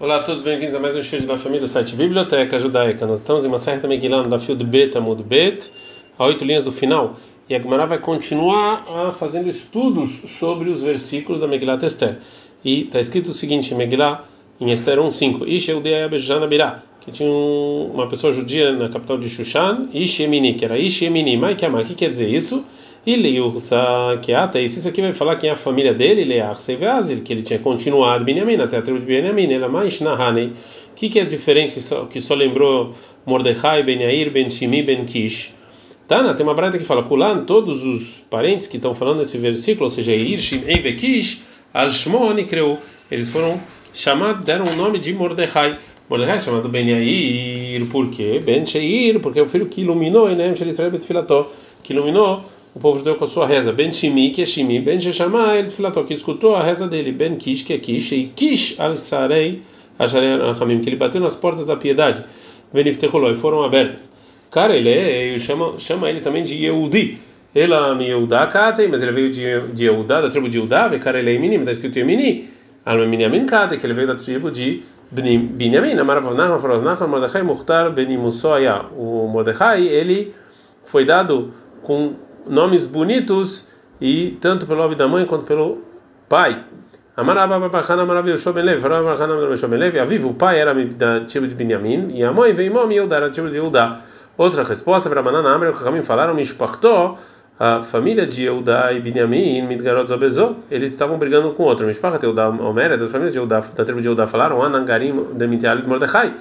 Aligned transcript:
Olá 0.00 0.18
a 0.18 0.22
todos, 0.22 0.42
bem-vindos 0.42 0.76
a 0.76 0.78
mais 0.78 0.94
um 0.94 1.02
show 1.02 1.20
da 1.22 1.36
família 1.36 1.62
do 1.62 1.66
site 1.66 1.96
Biblioteca 1.96 2.56
Judaica. 2.56 3.04
Nós 3.04 3.18
estamos 3.18 3.44
em 3.44 3.48
uma 3.48 3.58
certa 3.58 3.88
Megillah 3.88 4.22
no 4.22 4.28
Dafio 4.28 4.54
do 4.54 4.64
Bet, 4.64 4.96
Amud 4.96 5.24
Bet, 5.24 5.72
a 6.16 6.24
oito 6.24 6.44
linhas 6.44 6.62
do 6.62 6.70
final. 6.70 7.16
E 7.48 7.54
a 7.56 7.58
Gemara 7.58 7.84
vai 7.84 7.98
continuar 7.98 8.86
ah, 8.88 9.10
fazendo 9.10 9.48
estudos 9.48 10.22
sobre 10.38 10.70
os 10.70 10.82
versículos 10.82 11.40
da 11.40 11.48
Megillah 11.48 11.84
Esther. 11.84 12.18
E 12.64 12.82
está 12.82 13.00
escrito 13.00 13.32
o 13.32 13.34
seguinte, 13.34 13.74
Megillah 13.74 14.22
em 14.60 14.70
Esther 14.70 15.00
1.5, 15.00 15.48
Ish 15.48 15.66
Bejana 16.08 16.46
Birá, 16.46 16.80
que 17.00 17.10
tinha 17.10 17.28
um, 17.28 17.90
uma 17.92 18.06
pessoa 18.06 18.32
judia 18.32 18.70
na 18.70 18.88
capital 18.88 19.18
de 19.18 19.28
Shushan, 19.28 19.88
Ish 19.92 20.20
Emini, 20.20 20.54
que 20.54 20.64
era 20.64 20.78
Ish 20.78 21.02
Emini, 21.02 21.36
Kamar, 21.56 21.82
o 21.82 21.84
que 21.84 21.96
quer 21.96 22.08
dizer 22.08 22.28
isso? 22.28 22.64
E 23.08 23.16
Leiursa 23.16 24.18
Keata, 24.20 24.60
isso 24.60 24.86
aqui 24.86 25.00
vai 25.00 25.14
falar 25.14 25.36
quem 25.36 25.48
é 25.48 25.54
a 25.54 25.56
família 25.56 25.94
dele, 25.94 26.24
Learse 26.24 26.76
Veazil, 26.76 27.22
que 27.22 27.32
ele 27.32 27.40
tinha 27.40 27.58
continuado 27.58 28.22
Benjamin, 28.22 28.56
até 28.56 28.76
a 28.76 28.82
tribo 28.82 28.98
de 28.98 29.06
Benjamin, 29.06 29.50
é 29.50 29.66
mais 29.66 29.98
Nahane. 30.02 30.48
O 30.92 30.94
que, 30.94 31.08
que 31.08 31.18
é 31.18 31.24
diferente 31.24 31.72
que 31.72 31.80
só, 31.80 32.04
que 32.04 32.20
só 32.20 32.34
lembrou 32.34 32.92
Mordecai, 33.24 33.82
Ben 33.82 34.02
Yair, 34.02 34.30
Ben 34.30 34.50
Shimi, 34.50 34.82
Ben 34.82 35.06
Kish? 35.06 35.54
Tana, 36.06 36.34
tem 36.34 36.44
uma 36.44 36.52
brata 36.52 36.76
que 36.76 36.84
fala, 36.84 37.02
Kulan, 37.02 37.46
todos 37.46 37.82
os 37.82 38.26
parentes 38.28 38.66
que 38.66 38.76
estão 38.76 38.94
falando 38.94 39.20
nesse 39.20 39.38
versículo, 39.38 39.84
ou 39.84 39.90
seja, 39.90 40.14
Ir, 40.14 40.36
Shimei, 40.36 40.78
Vekish, 40.82 41.44
Al-Shmoni, 41.72 42.44
creu, 42.44 42.76
eles 43.10 43.30
foram 43.30 43.58
chamados, 43.94 44.44
deram 44.44 44.66
o 44.66 44.76
nome 44.76 44.98
de 44.98 45.14
Mordecai. 45.14 45.78
Mordecai 46.10 46.36
é 46.36 46.38
chamado 46.38 46.68
Ben 46.68 46.86
Yair, 46.86 47.86
por 47.86 48.10
quê? 48.10 48.38
Ben 48.38 48.66
Sheir, 48.66 49.18
porque 49.18 49.38
é 49.38 49.42
o 49.42 49.48
filho 49.48 49.64
que 49.64 49.80
iluminou, 49.80 50.28
né? 50.28 50.52
Que 51.82 51.94
iluminou 51.94 52.44
o 52.78 52.80
povo 52.80 52.98
judeu 52.98 53.16
com 53.16 53.24
a 53.24 53.26
sua 53.26 53.44
reza. 53.44 53.72
Ben 53.72 53.92
Shimi, 53.92 54.30
que 54.30 54.40
é 54.40 54.46
Shimi, 54.46 54.80
Ben 54.80 55.00
Sheshama, 55.00 55.56
ele 55.56 55.68
filatou, 55.68 56.04
que 56.04 56.14
escutou 56.14 56.54
a 56.54 56.62
reza 56.62 56.86
dele. 56.86 57.10
Ben 57.10 57.34
Kish, 57.34 57.62
que 57.64 57.72
é 57.72 57.78
Kish, 57.78 58.12
e 58.12 58.32
Kish 58.36 58.78
al-Sarei, 58.78 59.62
Hamim, 59.98 60.80
que 60.80 60.88
ele 60.88 60.96
bateu 60.96 61.20
nas 61.20 61.34
portas 61.34 61.66
da 61.66 61.76
piedade. 61.76 62.24
Veniftecholoi, 62.72 63.34
foram 63.34 63.64
abertas. 63.64 64.08
Cara, 64.48 64.76
ele 64.76 64.90
é, 64.90 65.36
chama, 65.40 65.74
chama 65.78 66.08
ele 66.08 66.20
também 66.20 66.44
de 66.44 66.54
Yehudi. 66.54 67.18
Ela 67.52 67.94
me 67.96 68.06
Yehudá 68.06 68.46
Katei, 68.46 68.86
mas 68.86 69.02
ele 69.02 69.10
veio 69.10 69.30
de, 69.30 69.72
de 69.72 69.86
Yehudá, 69.86 70.20
da 70.20 70.28
tribo 70.28 70.48
de 70.48 70.58
Yehudá, 70.58 70.96
cara, 71.00 71.18
ele 71.18 71.30
é 71.30 71.34
Eminim, 71.34 71.58
está 71.58 71.72
escrito 71.72 71.98
Yemini. 71.98 72.48
Alma 72.86 73.06
Minyamin 73.06 73.44
Katei, 73.44 73.76
que 73.76 73.84
ele 73.84 73.92
veio 73.92 74.06
da 74.06 74.14
tribo 74.14 74.52
de 74.52 74.84
Binyamin. 75.10 75.98
Amaravnachma, 75.98 76.60
Faravnachma, 76.60 77.08
Mordechai, 77.08 77.42
Mukhtar, 77.42 77.90
Benimusoya. 77.90 78.84
O 78.96 79.26
Mordechai, 79.26 79.84
ele 79.88 80.32
foi 80.84 81.04
dado 81.04 81.52
com 81.82 82.27
nomes 82.46 82.86
bonitos 82.86 83.68
e 84.00 84.36
tanto 84.40 84.66
pelo 84.66 84.80
nome 84.82 84.94
da 84.94 85.08
mãe 85.08 85.26
quanto 85.26 85.44
pelo 85.44 85.82
pai. 86.28 86.64
Avivo, 90.00 90.28
o 90.28 90.34
pai 90.34 90.60
era 90.60 90.72
da 90.72 91.20
tribo 91.20 91.48
de 91.48 91.54
Benjamim 91.54 92.10
e 92.14 92.22
a 92.22 92.32
mãe 92.32 92.52
veio 92.52 92.72
Mom 92.72 92.90
Yehudá, 92.90 93.18
da 93.18 93.28
tribo 93.28 93.48
de 93.48 93.56
Yehudá. 93.56 94.02
Outra 94.36 94.62
resposta 94.62 95.08
para 95.10 95.20
Manan 95.20 95.44
Amre, 95.52 95.70
o 95.70 95.72
Kamim 95.72 96.04
falaram, 96.04 96.32
Mishpachto, 96.32 97.18
a 97.58 97.82
família 97.82 98.24
de 98.24 98.44
Yehudá 98.44 98.92
e 98.92 99.00
Benjamim, 99.00 99.62
Midgarot 99.62 100.08
Zabezó, 100.08 100.58
eles 100.70 100.92
estavam 100.92 101.18
brigando 101.18 101.50
com 101.54 101.64
outro. 101.64 101.88
Mishpachat 101.88 102.22
Yehudá, 102.22 102.48
Omer, 102.50 102.96
da 102.96 103.08
família 103.08 103.32
de 103.32 103.38
Yehudá, 103.38 103.64
da 103.74 103.84
tribo 103.84 104.00
de 104.00 104.06
Yehudá, 104.06 104.28
falaram, 104.28 104.62
Anangarim, 104.62 105.26
de 105.34 105.88
Mordechai. 105.88 106.32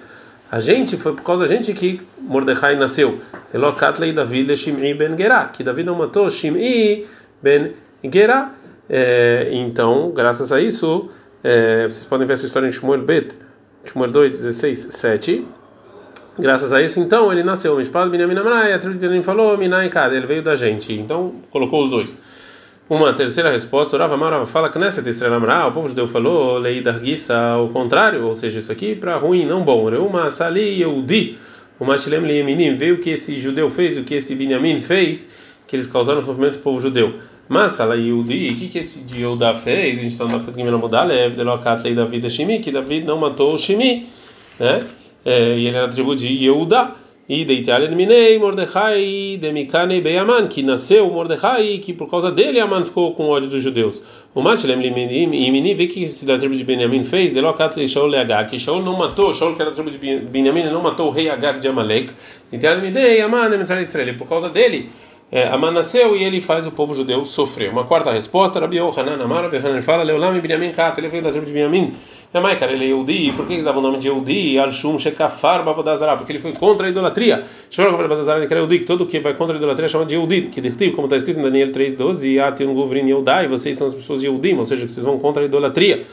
A 0.50 0.59
gente 0.59 0.95
foi 0.95 1.14
por 1.14 1.23
causa 1.23 1.45
da 1.45 1.53
gente 1.53 1.73
que 1.73 2.00
Mordecai 2.20 2.76
nasceu. 2.76 3.20
Elokatlei 3.53 4.14
David 4.14 4.56
Shim'i 4.56 4.94
ben 4.94 5.17
Gerá, 5.17 5.45
que 5.45 5.64
Davi 5.64 5.84
não 5.84 5.95
matou 5.95 6.30
Shim'i 6.31 7.06
ben 7.42 7.73
Gerá. 8.04 8.52
É, 8.89 9.50
então, 9.52 10.12
graças 10.12 10.54
a 10.54 10.62
isso, 10.62 11.09
é, 11.44 11.86
vocês 11.86 12.06
podem 12.06 12.26
ver 12.26 12.34
essa 12.34 12.45
história 12.45 12.67
em 12.67 12.72
Shmuel 12.72 13.02
Bet, 13.02 13.38
Shmuel 13.86 14.12
2, 14.12 14.31
16, 14.42 14.88
7. 14.92 15.45
Graças 16.39 16.72
a 16.72 16.82
isso, 16.82 17.00
então, 17.00 17.32
ele 17.32 17.44
nasceu. 17.44 17.76
Mishpad 17.76 18.09
Binyamin 18.09 18.38
Amrai, 18.38 18.72
a 18.72 18.78
Benjamin 18.78 19.23
falou, 19.23 19.58
Minai 19.58 19.89
Kad, 19.89 20.14
ele 20.14 20.28
veio 20.28 20.44
da 20.44 20.56
gente. 20.56 20.94
Então, 20.94 21.36
colocou 21.49 21.83
os 21.83 21.89
dois. 21.89 22.17
Uma 22.89 23.11
terceira 23.11 23.52
resposta, 23.52 23.98
Rava 23.98 24.15
Mara 24.15 24.45
fala 24.45 24.70
que 24.70 24.80
nessa 24.80 25.03
terceira 25.03 25.36
Amra, 25.36 25.67
o 25.67 25.73
povo 25.73 25.89
judeu 25.89 26.08
falou, 26.08 26.58
lei 26.58 26.81
da 26.81 26.98
Gissa, 26.98 27.37
ao 27.37 27.67
contrário, 27.67 28.25
ou 28.25 28.33
seja, 28.33 28.59
isso 28.59 28.71
aqui 28.71 28.95
para 28.95 29.17
ruim, 29.17 29.45
não 29.45 29.61
bom. 29.61 29.89
Uma 29.89 30.30
Sali 30.30 30.80
Yehudi, 30.80 31.37
o 31.77 31.83
Machilem 31.83 32.21
Lieminim, 32.21 32.77
veio 32.77 32.95
o 32.95 32.99
que 32.99 33.09
esse 33.09 33.42
judeu 33.42 33.70
fez, 33.70 33.98
o 33.98 34.03
que 34.03 34.14
esse 34.14 34.33
Binyamin 34.36 34.80
fez, 34.80 35.33
que 35.67 35.75
eles 35.75 35.86
causaram 35.86 36.23
sofrimento 36.23 36.53
do 36.53 36.59
povo 36.59 36.80
judeu. 36.80 37.15
Mas 37.49 37.73
Sala 37.73 37.98
Yehudi, 37.98 38.53
o 38.53 38.55
que 38.55 38.77
esse 38.77 39.05
Yehuda 39.14 39.54
fez? 39.54 39.99
A 39.99 40.02
gente 40.04 40.14
está 40.14 40.23
na 40.23 40.39
Fatgimena 40.39 40.77
Modalev, 40.77 41.36
Delocat 41.36 41.83
Lei 41.83 41.93
da 41.93 42.05
vida 42.05 42.30
Shimi, 42.30 42.59
que 42.59 42.71
David 42.71 43.05
não 43.05 43.17
matou 43.17 43.54
o 43.54 43.59
Shimi, 43.59 44.08
né? 44.58 44.81
É, 45.25 45.58
e 45.58 45.67
ele 45.67 45.75
era 45.75 45.89
tribo 45.89 46.15
de 46.15 46.27
Yehuda 46.27 46.92
e 47.30 47.43
de 47.43 47.95
Minei 47.95 48.39
Mordecai 48.39 49.38
de 49.38 49.52
Mikane 49.52 49.99
Beyaman, 49.99 50.48
que 50.48 50.64
nasceu 50.64 51.10
Mordecai 51.11 51.77
que 51.80 51.92
por 51.92 52.10
causa 52.10 52.32
dele 52.32 52.58
Aman 52.58 52.86
ficou 52.86 53.14
com 53.14 53.27
ódio 53.27 53.49
dos 53.49 53.61
judeus. 53.61 54.02
O 54.33 54.42
Machlem 54.42 54.80
Limini 54.80 55.73
vê 55.73 55.87
que 55.87 56.08
se 56.08 56.26
da 56.26 56.37
tribo 56.37 56.55
de 56.55 56.64
Benjamin 56.64 57.04
fez, 57.04 57.33
de 57.33 57.42
Locat 57.42 57.86
Shaul 57.86 58.08
Leagag, 58.08 58.49
que 58.49 58.58
Shaul 58.58 58.82
não 58.82 58.95
matou, 58.95 59.33
Shaul 59.33 59.54
que 59.55 59.61
era 59.61 59.71
da 59.71 59.76
tribo 59.76 59.92
de 59.92 59.98
Benjamin 59.98 60.64
não 60.71 60.82
matou 60.82 61.08
o 61.08 61.10
rei 61.10 61.30
Agag 61.30 61.60
de 61.60 61.67
Amalek. 61.67 62.11
Itiale 62.49 62.82
Minei 62.82 63.20
Aman 63.20 63.49
Israel, 63.82 64.16
por 64.17 64.30
causa 64.30 64.48
dele 64.48 64.89
é, 65.30 65.45
Aman 65.48 65.71
nasceu 65.71 66.15
e 66.15 66.23
ele 66.23 66.39
faz 66.39 66.65
o 66.65 66.71
povo 66.71 66.93
judeu 66.93 67.26
sofrer. 67.26 67.70
Uma 67.70 67.83
quarta 67.83 68.10
resposta, 68.11 68.61
Rabi 68.61 68.77
Yohanan 68.77 69.21
Amar, 69.21 69.43
Rabi 69.43 69.58
Yohanan 69.58 69.82
fala, 69.82 70.04
Leolam 70.04 70.38
e 70.38 70.39
Binyamin 70.39 70.71
Kat, 70.71 70.98
ele 70.99 71.10
veio 71.10 71.21
da 71.21 71.32
tribo 71.32 71.45
de 71.45 71.52
Binyamin. 71.52 71.93
É 72.33 72.39
mais, 72.39 72.58
cara, 72.58 72.71
ele 72.71 72.86
é 72.86 72.88
Yehudi, 72.88 73.33
por 73.33 73.45
que 73.45 73.54
ele 73.54 73.64
dava 73.64 73.80
o 73.80 73.82
nome 73.82 73.98
de 73.98 74.08
Yehudi? 74.08 74.58
Al-Shum 74.58 74.98
Shekafar 74.98 75.66
Bavodazara, 75.66 76.16
porque 76.16 76.32
ele 76.32 76.39
foi 76.39 76.54
contra 76.54 76.87
a 76.87 76.89
idolatria. 76.89 77.43
Shor 77.70 77.92
Bavodazara, 77.92 78.39
ele 78.39 78.48
quer 78.48 78.55
Yehudi, 78.55 78.80
que 78.80 78.86
todo 78.86 79.05
que 79.05 79.20
vai 79.20 79.33
contra 79.33 79.55
a 79.55 79.58
idolatria 79.58 79.89
chama 79.89 80.05
de 80.05 80.16
Yehudi, 80.16 80.43
que 80.43 80.61
dirtiu, 80.61 80.93
como 80.93 81.08
está 81.08 81.17
escrito 81.17 81.39
em 81.39 81.43
Daniel 81.43 81.71
3,12, 81.71 82.39
Atiun 82.39 82.73
Guvrin 82.73 83.08
Yehudai, 83.08 83.49
vocês 83.49 83.77
são 83.77 83.87
as 83.87 83.93
pessoas 83.93 84.21
de 84.21 84.27
Yehudim, 84.27 84.58
ou 84.58 84.66
seja, 84.66 84.86
que 84.86 84.92
vocês 84.92 85.05
vão 85.05 85.20
contra 85.20 85.43
a 85.43 85.45
idolatria. 85.45 86.05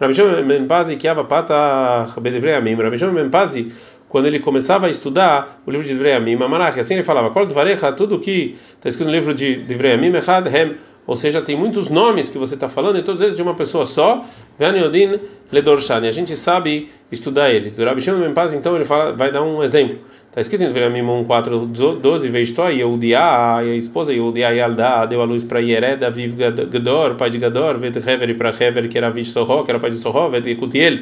Rabi 0.00 0.14
Shimon 0.14 0.44
Menpazi, 0.44 0.96
que 0.96 1.06
Ava 1.06 1.24
Pata 1.24 2.18
Bedevrei 2.20 2.54
Amim, 2.54 2.74
Rabi 2.74 2.96
Shimon 2.96 3.12
Menpazi, 3.12 3.70
quando 4.10 4.26
ele 4.26 4.40
começava 4.40 4.88
a 4.88 4.90
estudar 4.90 5.62
o 5.64 5.70
livro 5.70 5.86
de 5.86 5.94
Divrei 5.94 6.36
Mamarach, 6.36 6.78
assim 6.78 6.94
ele 6.94 7.04
falava, 7.04 7.30
Kol 7.30 7.46
Dvarecha, 7.46 7.92
tudo 7.92 8.18
que 8.18 8.56
está 8.76 8.88
escrito 8.88 9.06
no 9.06 9.14
livro 9.14 9.32
de 9.32 9.62
Divrei 9.62 9.92
Amim, 9.92 10.08
Hem, 10.08 10.74
ou 11.06 11.14
seja, 11.14 11.40
tem 11.40 11.56
muitos 11.56 11.90
nomes 11.90 12.28
que 12.28 12.36
você 12.36 12.54
está 12.54 12.68
falando 12.68 12.98
e 12.98 13.02
todos 13.02 13.22
eles 13.22 13.36
de 13.36 13.42
uma 13.42 13.54
pessoa 13.54 13.86
só, 13.86 14.24
Vaniodin 14.58 15.20
Ledorshani, 15.52 16.08
a 16.08 16.10
gente 16.10 16.34
sabe 16.34 16.90
estudar 17.10 17.50
eles. 17.50 17.78
O 17.78 17.84
Rabi 17.84 18.02
Shimon 18.02 18.34
Paz, 18.34 18.52
então, 18.52 18.74
ele 18.74 18.84
fala, 18.84 19.12
vai 19.12 19.30
dar 19.30 19.42
um 19.42 19.62
exemplo. 19.62 19.98
Está 20.28 20.40
escrito 20.40 20.64
em 20.64 20.66
Divrei 20.66 20.86
Amim 20.86 21.02
1, 21.02 21.24
4, 21.24 21.66
12, 22.02 22.28
Veistó, 22.30 22.68
Yehudiá, 22.68 23.58
a 23.58 23.64
esposa 23.64 24.12
Yehudiá 24.12 24.50
Yaldá 24.50 25.06
deu 25.06 25.22
a 25.22 25.24
luz 25.24 25.44
para 25.44 25.60
Yered, 25.60 26.04
Aviv 26.04 26.34
Gador, 26.36 27.14
pai 27.14 27.30
de 27.30 27.38
Gador, 27.38 27.78
Vet 27.78 27.96
Hever 27.96 28.36
para 28.36 28.50
Hever, 28.50 28.88
que 28.88 28.98
era 28.98 29.08
Vish 29.08 29.30
Sorro, 29.30 29.62
que 29.64 29.70
era 29.70 29.78
pai 29.78 29.90
de 29.90 29.96
Sorro, 29.96 30.30
Vet 30.30 30.48
Yekutiel, 30.48 31.00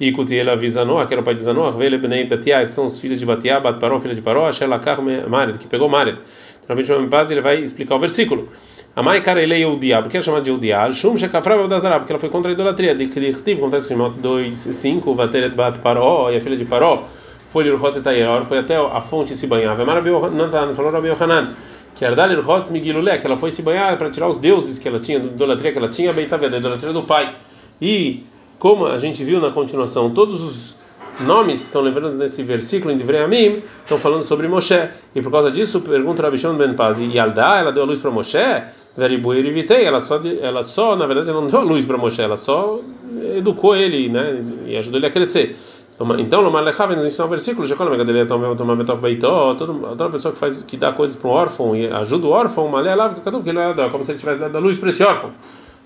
e 0.00 0.12
Cutiel 0.12 0.48
avisa 0.48 0.82
Noah, 0.82 1.06
que 1.06 1.12
era 1.12 1.20
o 1.20 1.24
pai 1.24 1.34
de 1.34 1.40
Zanoah, 1.40 1.76
Vele 1.76 1.98
Bnei 1.98 2.24
Batiá, 2.24 2.64
são 2.64 2.86
os 2.86 2.98
filhos 2.98 3.20
de 3.20 3.26
Batiá, 3.26 3.60
Bat 3.60 3.78
Paró, 3.78 4.00
filha 4.00 4.14
de 4.14 4.22
Paró, 4.22 4.46
Asher 4.46 4.66
Lakar 4.66 4.98
Mared, 5.02 5.58
que 5.58 5.66
pegou 5.66 5.90
Mared. 5.90 6.18
Então, 6.64 6.74
Rabbi 6.74 7.06
Baz, 7.06 7.30
ele 7.30 7.42
vai 7.42 7.60
explicar 7.62 7.96
o 7.96 7.98
versículo. 7.98 8.48
A 8.96 9.02
mãe 9.02 9.20
cara 9.20 9.42
ele 9.42 9.54
é 9.54 9.60
Eudiá, 9.60 10.00
porque 10.00 10.16
ela 10.16 10.24
chama 10.24 10.40
de 10.40 10.48
Eudiá, 10.48 10.90
Shum 10.90 11.18
Shekafra 11.18 11.54
Eudazará, 11.54 11.98
porque 11.98 12.12
ela 12.12 12.18
foi 12.18 12.30
contra 12.30 12.50
a 12.50 12.54
idolatria. 12.54 12.94
De 12.94 13.06
Kirtiv, 13.08 13.58
acontece 13.58 13.92
em 13.92 13.96
2, 13.98 14.54
5, 14.54 15.14
Vateret 15.14 15.54
Bat 15.54 15.80
Paró, 15.80 16.30
e 16.30 16.36
a 16.38 16.40
filha 16.40 16.56
de 16.56 16.64
Paró, 16.64 17.04
foi 17.50 17.64
Lirhotz 17.64 17.98
Etayer, 17.98 18.42
foi 18.44 18.58
até 18.58 18.76
a 18.76 19.00
fonte 19.02 19.36
se 19.36 19.46
banhar. 19.46 19.76
Vemar 19.76 20.02
Nantan, 20.32 20.74
falou 20.74 20.90
Rabi 20.90 21.08
Yohanan, 21.08 21.50
que 21.94 22.08
Lirhotz 22.08 22.70
Migilulé, 22.70 23.18
que 23.18 23.26
ela 23.26 23.36
foi 23.36 23.50
se 23.50 23.62
banhar 23.62 23.98
para 23.98 24.08
tirar 24.08 24.28
os 24.28 24.38
deuses 24.38 24.78
que 24.78 24.88
ela 24.88 24.98
tinha, 24.98 25.20
da 25.20 25.26
idolatria 25.26 25.72
que 25.72 25.78
ela 25.78 25.88
tinha, 25.88 26.10
bem 26.12 26.26
tá 26.26 26.38
vendo, 26.38 26.54
a 26.54 26.58
idolatria 26.58 26.92
do 26.92 27.02
pai. 27.02 27.34
E 27.82 28.24
como 28.60 28.86
a 28.86 28.98
gente 28.98 29.24
viu 29.24 29.40
na 29.40 29.50
continuação, 29.50 30.10
todos 30.10 30.42
os 30.42 30.76
nomes 31.18 31.60
que 31.60 31.66
estão 31.66 31.80
lembrando 31.80 32.16
nesse 32.16 32.42
versículo 32.42 32.92
em 32.92 32.96
Divrei 32.96 33.22
Amim 33.22 33.62
estão 33.82 33.98
falando 33.98 34.20
sobre 34.20 34.46
Moshe. 34.48 34.78
E 35.14 35.22
por 35.22 35.32
causa 35.32 35.50
disso, 35.50 35.80
pergunta 35.80 36.22
Rabi 36.22 36.36
Shimon 36.36 36.54
Ben 36.54 36.74
Paz, 36.74 37.00
e 37.00 37.06
Yaldá, 37.06 37.58
ela 37.58 37.72
deu 37.72 37.82
a 37.82 37.86
luz 37.86 38.00
para 38.00 38.10
Moshe? 38.10 38.38
Veribuir 38.94 39.46
e 39.46 39.50
Vitei, 39.50 39.84
ela 39.84 39.98
só, 39.98 40.20
ela 40.42 40.62
só, 40.62 40.94
na 40.94 41.06
verdade, 41.06 41.32
não 41.32 41.46
deu 41.48 41.58
a 41.58 41.62
luz 41.62 41.86
para 41.86 41.96
Moshe, 41.96 42.20
ela 42.20 42.36
só 42.36 42.80
educou 43.34 43.74
ele, 43.74 44.10
né, 44.10 44.44
e 44.66 44.76
ajudou 44.76 45.00
ele 45.00 45.06
a 45.06 45.10
crescer. 45.10 45.56
Então, 46.18 46.42
no 46.42 46.50
Malechave 46.50 46.96
nos 46.96 47.04
ensina 47.04 47.26
um 47.26 47.28
versículo, 47.28 47.66
já 47.66 47.76
quando 47.76 47.90
toda 49.96 50.10
pessoa 50.10 50.32
que 50.32 50.38
faz 50.38 50.62
que 50.62 50.76
dá 50.76 50.92
coisas 50.92 51.16
para 51.16 51.28
um 51.28 51.32
órfão 51.32 51.76
e 51.76 51.86
ajuda 51.88 52.26
o 52.26 52.30
órfão, 52.30 52.68
Malelav, 52.68 53.16
como 53.90 54.04
se 54.04 54.12
ele 54.12 54.18
tivesse 54.18 54.40
dado 54.40 54.56
a 54.56 54.60
luz 54.60 54.78
para 54.78 54.90
esse 54.90 55.02
órfão. 55.02 55.30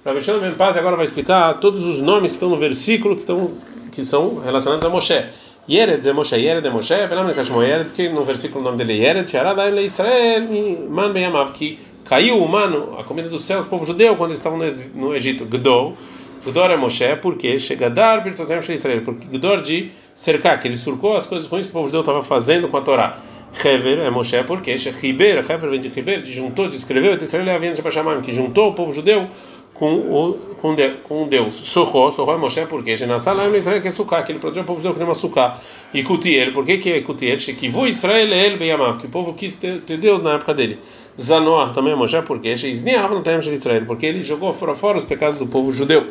Rabi 0.05 0.21
Shimon 0.21 0.41
Ben 0.41 0.53
Paz 0.53 0.77
agora 0.77 0.97
vai 0.97 1.07
explicar 1.07 1.55
todos 1.55 1.83
os 1.83 2.03
nomes 2.03 2.33
que 2.33 2.37
estão 2.37 2.51
no 2.51 2.59
versículo 2.59 3.15
que 3.15 3.23
estão 3.23 3.53
que 3.91 4.05
são 4.05 4.39
relacionados 4.39 4.85
a 4.85 4.91
Moshe. 4.91 5.25
Yered 5.67 6.07
é 6.07 6.13
Moshe, 6.13 6.37
Yered 6.37 6.67
é 6.67 6.71
Moshe, 6.71 6.93
Yered, 6.93 7.85
porque 7.85 8.11
no 8.11 8.23
versículo 8.23 8.61
o 8.61 8.65
nome 8.65 8.77
dele 8.77 9.01
é 9.01 9.09
Yered, 9.09 9.31
Sharadaim 9.31 9.83
Israel, 9.83 10.47
Man 10.91 11.11
Beyamav, 11.11 11.53
que 11.53 11.79
caiu 12.05 12.37
o 12.37 12.47
mano, 12.47 12.99
a 12.99 13.05
comida 13.05 13.31
do 13.31 13.39
céu, 13.39 13.61
o 13.61 13.65
povo 13.65 13.87
judeu, 13.87 14.15
quando 14.17 14.33
eles 14.33 14.41
estavam 14.41 14.59
no 14.59 15.17
Egito, 15.17 15.47
Gdol, 15.47 15.97
Gdor 16.45 16.71
é 16.71 16.77
Moshe 16.77 17.17
porque 17.23 17.59
Shegadar 17.59 18.23
Birtotem 18.23 18.61
Israel, 18.75 19.01
porque 19.07 19.27
Gdor 19.27 19.63
de 19.63 19.91
cercar, 20.15 20.61
que 20.61 20.69
ele 20.69 20.77
surcou 20.77 21.17
as 21.17 21.27
coisas 21.27 21.49
ruins 21.49 21.65
que 21.65 21.71
o 21.71 21.73
povo 21.73 21.87
judeu 21.87 22.01
estava 22.01 22.23
fazendo 22.23 22.69
com 22.69 22.77
a 22.77 22.83
Torá. 22.83 23.21
Hever 23.65 24.01
é 24.01 24.11
Moshe 24.11 24.43
porque 24.45 24.77
Shechiber, 24.77 25.39
Hever 25.51 25.71
vem 25.71 25.81
de 25.81 25.89
Heber, 25.99 26.21
de 26.21 26.31
juntou, 26.31 26.69
de 26.69 26.77
escreveu, 26.77 27.17
Israel 27.17 27.57
havia 27.57 27.73
de 27.73 27.81
que 28.23 28.35
juntou 28.35 28.69
o 28.69 28.75
povo 28.75 28.93
judeu 28.93 29.31
com 29.75 29.97
o 29.97 30.55
com, 30.65 30.75
de, 30.75 30.89
com 31.03 31.29
Deus. 31.29 31.53
Socorro, 31.53 32.11
socorro 32.11 32.39
é 32.39 32.41
Moshe 32.41 32.65
porque 32.67 32.97
Shenasalam 32.97 33.55
Israel 33.55 33.83
que 33.83 33.89
é 33.89 33.91
suká, 33.91 34.23
que 34.23 34.33
ele 34.33 34.39
protegeu 34.39 34.63
o 34.63 34.67
povo 34.67 34.79
judeu 34.79 34.95
que 34.95 34.99
nem 34.99 35.07
uma 35.07 35.15
suká. 35.15 35.61
E 35.93 36.03
Kutiel, 36.03 36.53
por 36.53 36.65
que 36.65 36.79
que 36.79 36.93
é 36.93 37.01
Kutiel? 37.03 37.39
Shekivu 37.39 37.87
Israel 37.87 38.33
el 38.33 38.57
beyamav, 38.57 38.99
que 38.99 39.07
o 39.07 39.11
povo 39.11 39.35
quis 39.35 39.59
ter, 39.59 39.83
ter 39.83 39.99
Deus 39.99 40.23
na 40.23 40.35
época 40.35 40.55
dele. 40.55 40.79
Zanoah 41.21 41.73
também 41.75 41.93
é 41.93 41.97
Moshe 41.97 42.23
porque 42.23 42.57
Sheizniav 42.57 43.13
no 43.13 43.23
tempo 43.23 43.43
de 43.43 43.53
Israel, 43.53 43.85
porque 43.87 44.07
ele 44.07 44.23
jogou 44.23 44.55
fora 44.55 44.75
fora 44.75 44.97
os 44.97 45.05
pecados 45.05 45.39
do 45.39 45.47
povo 45.47 45.71
judeu. 45.71 46.07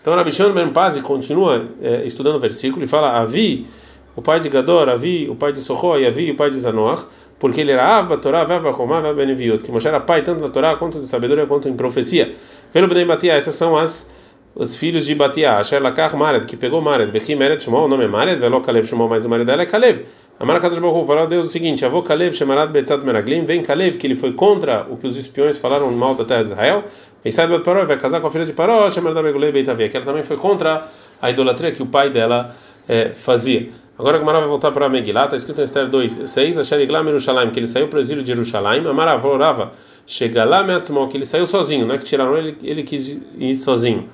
Então 0.00 0.14
Rabi 0.14 0.30
Shimon 0.30 0.52
Ben 0.52 0.68
Pazi 0.68 1.02
continua 1.02 1.66
é, 1.82 2.06
estudando 2.06 2.36
o 2.36 2.38
versículo 2.38 2.84
e 2.84 2.86
fala: 2.86 3.18
Avi, 3.18 3.66
o 4.14 4.22
pai 4.22 4.40
de 4.40 4.48
Gador, 4.48 4.88
Avi, 4.88 5.28
o 5.28 5.34
pai 5.34 5.52
de 5.52 5.58
Sochó, 5.58 5.98
e 5.98 6.06
Avi, 6.06 6.30
o 6.30 6.36
pai 6.36 6.48
de 6.48 6.58
Zanoach, 6.58 7.04
porque 7.40 7.62
ele 7.62 7.72
era 7.72 7.98
Avba, 7.98 8.18
Torá, 8.18 8.44
Vava, 8.44 8.70
Romá, 8.70 9.00
Vava, 9.00 9.14
Beneviot, 9.14 9.64
que 9.64 9.72
Moshe 9.72 9.88
era 9.88 9.98
pai 9.98 10.22
tanto 10.22 10.40
na 10.40 10.48
Torá 10.48 10.76
quanto 10.76 10.98
em 10.98 11.06
sabedoria 11.06 11.46
quanto 11.46 11.68
em 11.68 11.74
profecia. 11.74 12.36
Pelo 12.72 12.86
Bnei 12.86 13.04
Batia, 13.04 13.32
essas 13.32 13.56
são 13.56 13.76
as 13.76 14.08
os 14.54 14.74
filhos 14.74 15.06
de 15.06 15.14
Batia, 15.14 15.56
Asher 15.56 15.80
Lakar 15.80 16.16
Mared, 16.16 16.44
que 16.44 16.56
pegou 16.56 16.80
Mared, 16.80 17.12
Bechi 17.12 17.36
Mered 17.36 17.62
Shmuel, 17.62 17.84
o 17.84 17.88
nome 17.88 18.04
é 18.04 18.08
Mared, 18.08 18.40
Velo 18.40 18.60
Kalev 18.60 18.84
Shmuel, 18.84 19.08
mas 19.08 19.24
o 19.24 19.28
marido 19.28 19.46
dela 19.46 19.62
é 19.62 19.66
Kalev. 19.66 20.04
Amar 20.40 20.58
Kadosh 20.58 20.78
Baruch 20.78 21.06
falou 21.06 21.24
a 21.24 21.26
Deus 21.26 21.46
o 21.46 21.48
seguinte: 21.50 21.84
Avô 21.84 22.02
Kalev 22.02 22.34
Shemarad 22.34 22.72
Betzat 22.72 23.04
Meraglim, 23.04 23.44
vem 23.44 23.62
Kalev, 23.62 23.96
que 23.96 24.06
ele 24.06 24.16
foi 24.16 24.32
contra 24.32 24.86
o 24.88 24.96
que 24.96 25.06
os 25.06 25.16
espiões 25.16 25.58
falaram 25.58 25.90
mal 25.92 26.14
da 26.14 26.24
terra 26.24 26.42
de 26.42 26.52
Israel, 26.52 26.84
e 27.22 27.30
sai 27.30 27.46
do 27.46 27.60
Paró, 27.60 27.84
vai 27.84 27.98
casar 27.98 28.20
com 28.20 28.26
a 28.26 28.30
filha 28.30 28.46
de 28.46 28.54
Paró, 28.54 28.88
Shemarad 28.90 29.22
Begulei 29.22 29.52
Beitavia, 29.52 29.88
que 29.88 29.96
ela 29.96 30.06
também 30.06 30.22
foi 30.22 30.38
contra 30.38 30.88
a 31.20 31.30
idolatria 31.30 31.72
que 31.72 31.82
o 31.82 31.86
pai 31.86 32.08
dela 32.08 32.56
é, 32.88 33.10
fazia. 33.10 33.68
Agora 34.00 34.16
a 34.16 34.20
Gemara 34.20 34.40
vai 34.40 34.48
voltar 34.48 34.72
para 34.72 34.88
Megillah, 34.88 35.24
está 35.24 35.36
escrito 35.36 35.60
em 35.60 35.64
Esther 35.64 35.86
2, 35.86 36.22
6, 36.24 36.56
Asher 36.56 36.80
Iglam 36.80 37.04
Yerushalayim, 37.04 37.50
que 37.50 37.60
ele 37.60 37.66
saiu 37.66 37.86
para 37.86 37.98
o 37.98 38.00
exílio 38.00 38.22
de 38.22 38.32
Avorava, 38.32 39.72
chega 40.06 40.42
lá 40.42 40.62
Meatzmó, 40.62 41.06
que 41.06 41.18
ele 41.18 41.26
saiu 41.26 41.44
sozinho, 41.44 41.84
não 41.84 41.94
é 41.94 41.98
que 41.98 42.06
tiraram 42.06 42.34
ele, 42.34 42.56
ele 42.62 42.82
quis 42.82 43.22
ir 43.36 43.56
sozinho. 43.56 44.08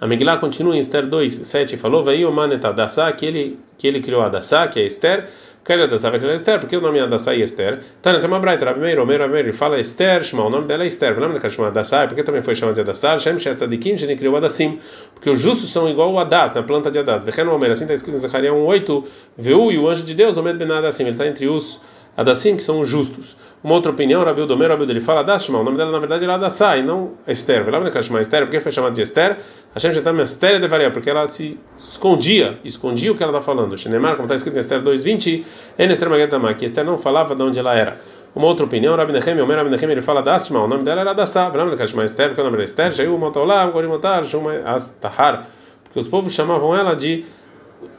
A 0.00 0.06
Megillah 0.06 0.36
continua 0.36 0.76
em 0.76 0.78
Esther 0.78 1.08
2, 1.08 1.32
7, 1.32 1.76
falou, 1.76 2.04
Veio 2.04 2.30
Manetadassá, 2.30 3.10
que 3.10 3.26
ele, 3.26 3.58
que 3.76 3.88
ele 3.88 4.00
criou 4.00 4.22
a 4.22 4.28
Dassá, 4.28 4.68
que 4.68 4.78
é 4.78 4.86
Esther, 4.86 5.28
Quer 5.64 5.80
Adassá 5.80 6.10
vai 6.10 6.18
criar 6.18 6.34
Esther, 6.34 6.58
porque 6.58 6.76
o 6.76 6.80
nome 6.80 6.98
é 6.98 7.02
Adassá 7.02 7.32
e 7.36 7.40
Esther. 7.40 7.78
Tá, 8.02 8.18
tem 8.18 8.28
uma 8.28 8.40
braita, 8.40 8.64
Rabi 8.64 8.80
Meir, 8.80 8.98
Omer, 8.98 9.22
Omer, 9.22 9.44
ele 9.44 9.52
fala 9.52 9.78
Esther, 9.78 10.24
Shema, 10.24 10.46
o 10.46 10.50
nome 10.50 10.66
dela 10.66 10.82
é 10.82 10.88
Esther. 10.88 11.16
O 11.16 11.20
nome 11.20 11.34
dela 11.34 11.48
chama 11.48 11.68
Adassá, 11.68 12.04
porque 12.08 12.24
também 12.24 12.42
foi 12.42 12.52
chamado 12.56 12.74
de 12.74 12.80
Adassá, 12.80 13.16
Shem 13.16 13.38
Shet 13.38 13.54
Tzadikim, 13.54 13.96
Sheni 13.96 14.16
criou 14.16 14.36
Adassim, 14.36 14.80
porque 15.14 15.30
os 15.30 15.38
justos 15.38 15.72
são 15.72 15.88
igual 15.88 16.12
o 16.12 16.18
Adas, 16.18 16.52
na 16.54 16.64
planta 16.64 16.90
de 16.90 16.98
Adas. 16.98 17.22
Vechen 17.22 17.46
Omer, 17.46 17.70
assim 17.70 17.84
está 17.84 17.94
escrito 17.94 18.16
em 18.16 18.18
Zacarias 18.18 18.52
1:8, 18.52 19.04
Veu 19.38 19.70
e 19.70 19.78
o 19.78 19.88
anjo 19.88 20.04
de 20.04 20.14
Deus, 20.14 20.36
Omed 20.36 20.58
Ben 20.58 20.76
Adassim, 20.76 21.04
ele 21.04 21.12
está 21.12 21.28
entre 21.28 21.46
os 21.46 21.80
Adassim, 22.16 22.56
que 22.56 22.62
são 22.64 22.80
os 22.80 22.88
justos. 22.88 23.36
Uma 23.62 23.74
outra 23.74 23.92
opinião, 23.92 24.24
Rabi 24.24 24.44
Domer, 24.44 24.70
Rabi 24.70 24.90
ele 24.90 25.00
fala 25.00 25.22
Dashma, 25.22 25.60
o 25.60 25.62
nome 25.62 25.76
dela 25.76 25.92
na 25.92 26.00
verdade 26.00 26.24
era 26.24 26.34
Adassá 26.34 26.76
e 26.76 26.82
não 26.82 27.12
Esther. 27.28 27.64
Lembra 27.70 27.92
que 27.92 27.96
ela 27.96 28.02
chama 28.02 28.20
Esther? 28.20 28.42
Por 28.42 28.50
que 28.50 28.58
foi 28.58 28.72
chamada 28.72 28.92
de 28.92 29.02
Esther? 29.02 29.36
Hashem 29.72 29.92
está 29.92 30.10
Esther 30.10 30.60
de 30.60 30.66
Varia, 30.66 30.90
porque 30.90 31.08
ela 31.08 31.28
se 31.28 31.60
escondia, 31.78 32.58
escondia 32.64 33.12
o 33.12 33.14
que 33.14 33.22
ela 33.22 33.30
está 33.30 33.40
falando. 33.40 33.78
Shenemar, 33.78 34.16
como 34.16 34.24
está 34.24 34.34
escrito 34.34 34.56
em 34.56 34.60
Esther 34.60 34.82
2:20, 34.82 35.44
En 35.78 35.92
Esther 35.92 36.10
Magetama, 36.10 36.52
que 36.54 36.64
Esther 36.64 36.84
não 36.84 36.98
falava 36.98 37.36
de 37.36 37.42
onde 37.44 37.60
ela 37.60 37.72
era. 37.72 38.00
Uma 38.34 38.46
outra 38.46 38.66
opinião, 38.66 38.96
Rabi 38.96 39.12
Nechem, 39.12 39.40
o 39.40 39.46
Rabi 39.46 39.70
Nechem, 39.70 39.92
ele 39.92 40.02
fala 40.02 40.22
Dashma, 40.22 40.64
o 40.64 40.66
nome 40.66 40.82
dela 40.82 41.02
era 41.02 41.12
Adassá. 41.12 41.46
Lembra 41.46 41.76
que 41.76 41.82
ela 41.82 41.86
chama 41.86 42.04
Esther, 42.04 42.30
porque 42.30 42.40
o 42.40 42.44
nome 42.44 42.56
era 42.56 42.64
Esther, 42.64 42.90
Jaiu 42.90 43.16
Motolam, 43.16 43.70
Gorimotar, 43.70 44.24
Shuma 44.24 44.54
Astahar, 44.64 45.46
porque 45.84 46.00
os 46.00 46.08
povos 46.08 46.34
chamavam 46.34 46.74
ela 46.74 46.96
de 46.96 47.24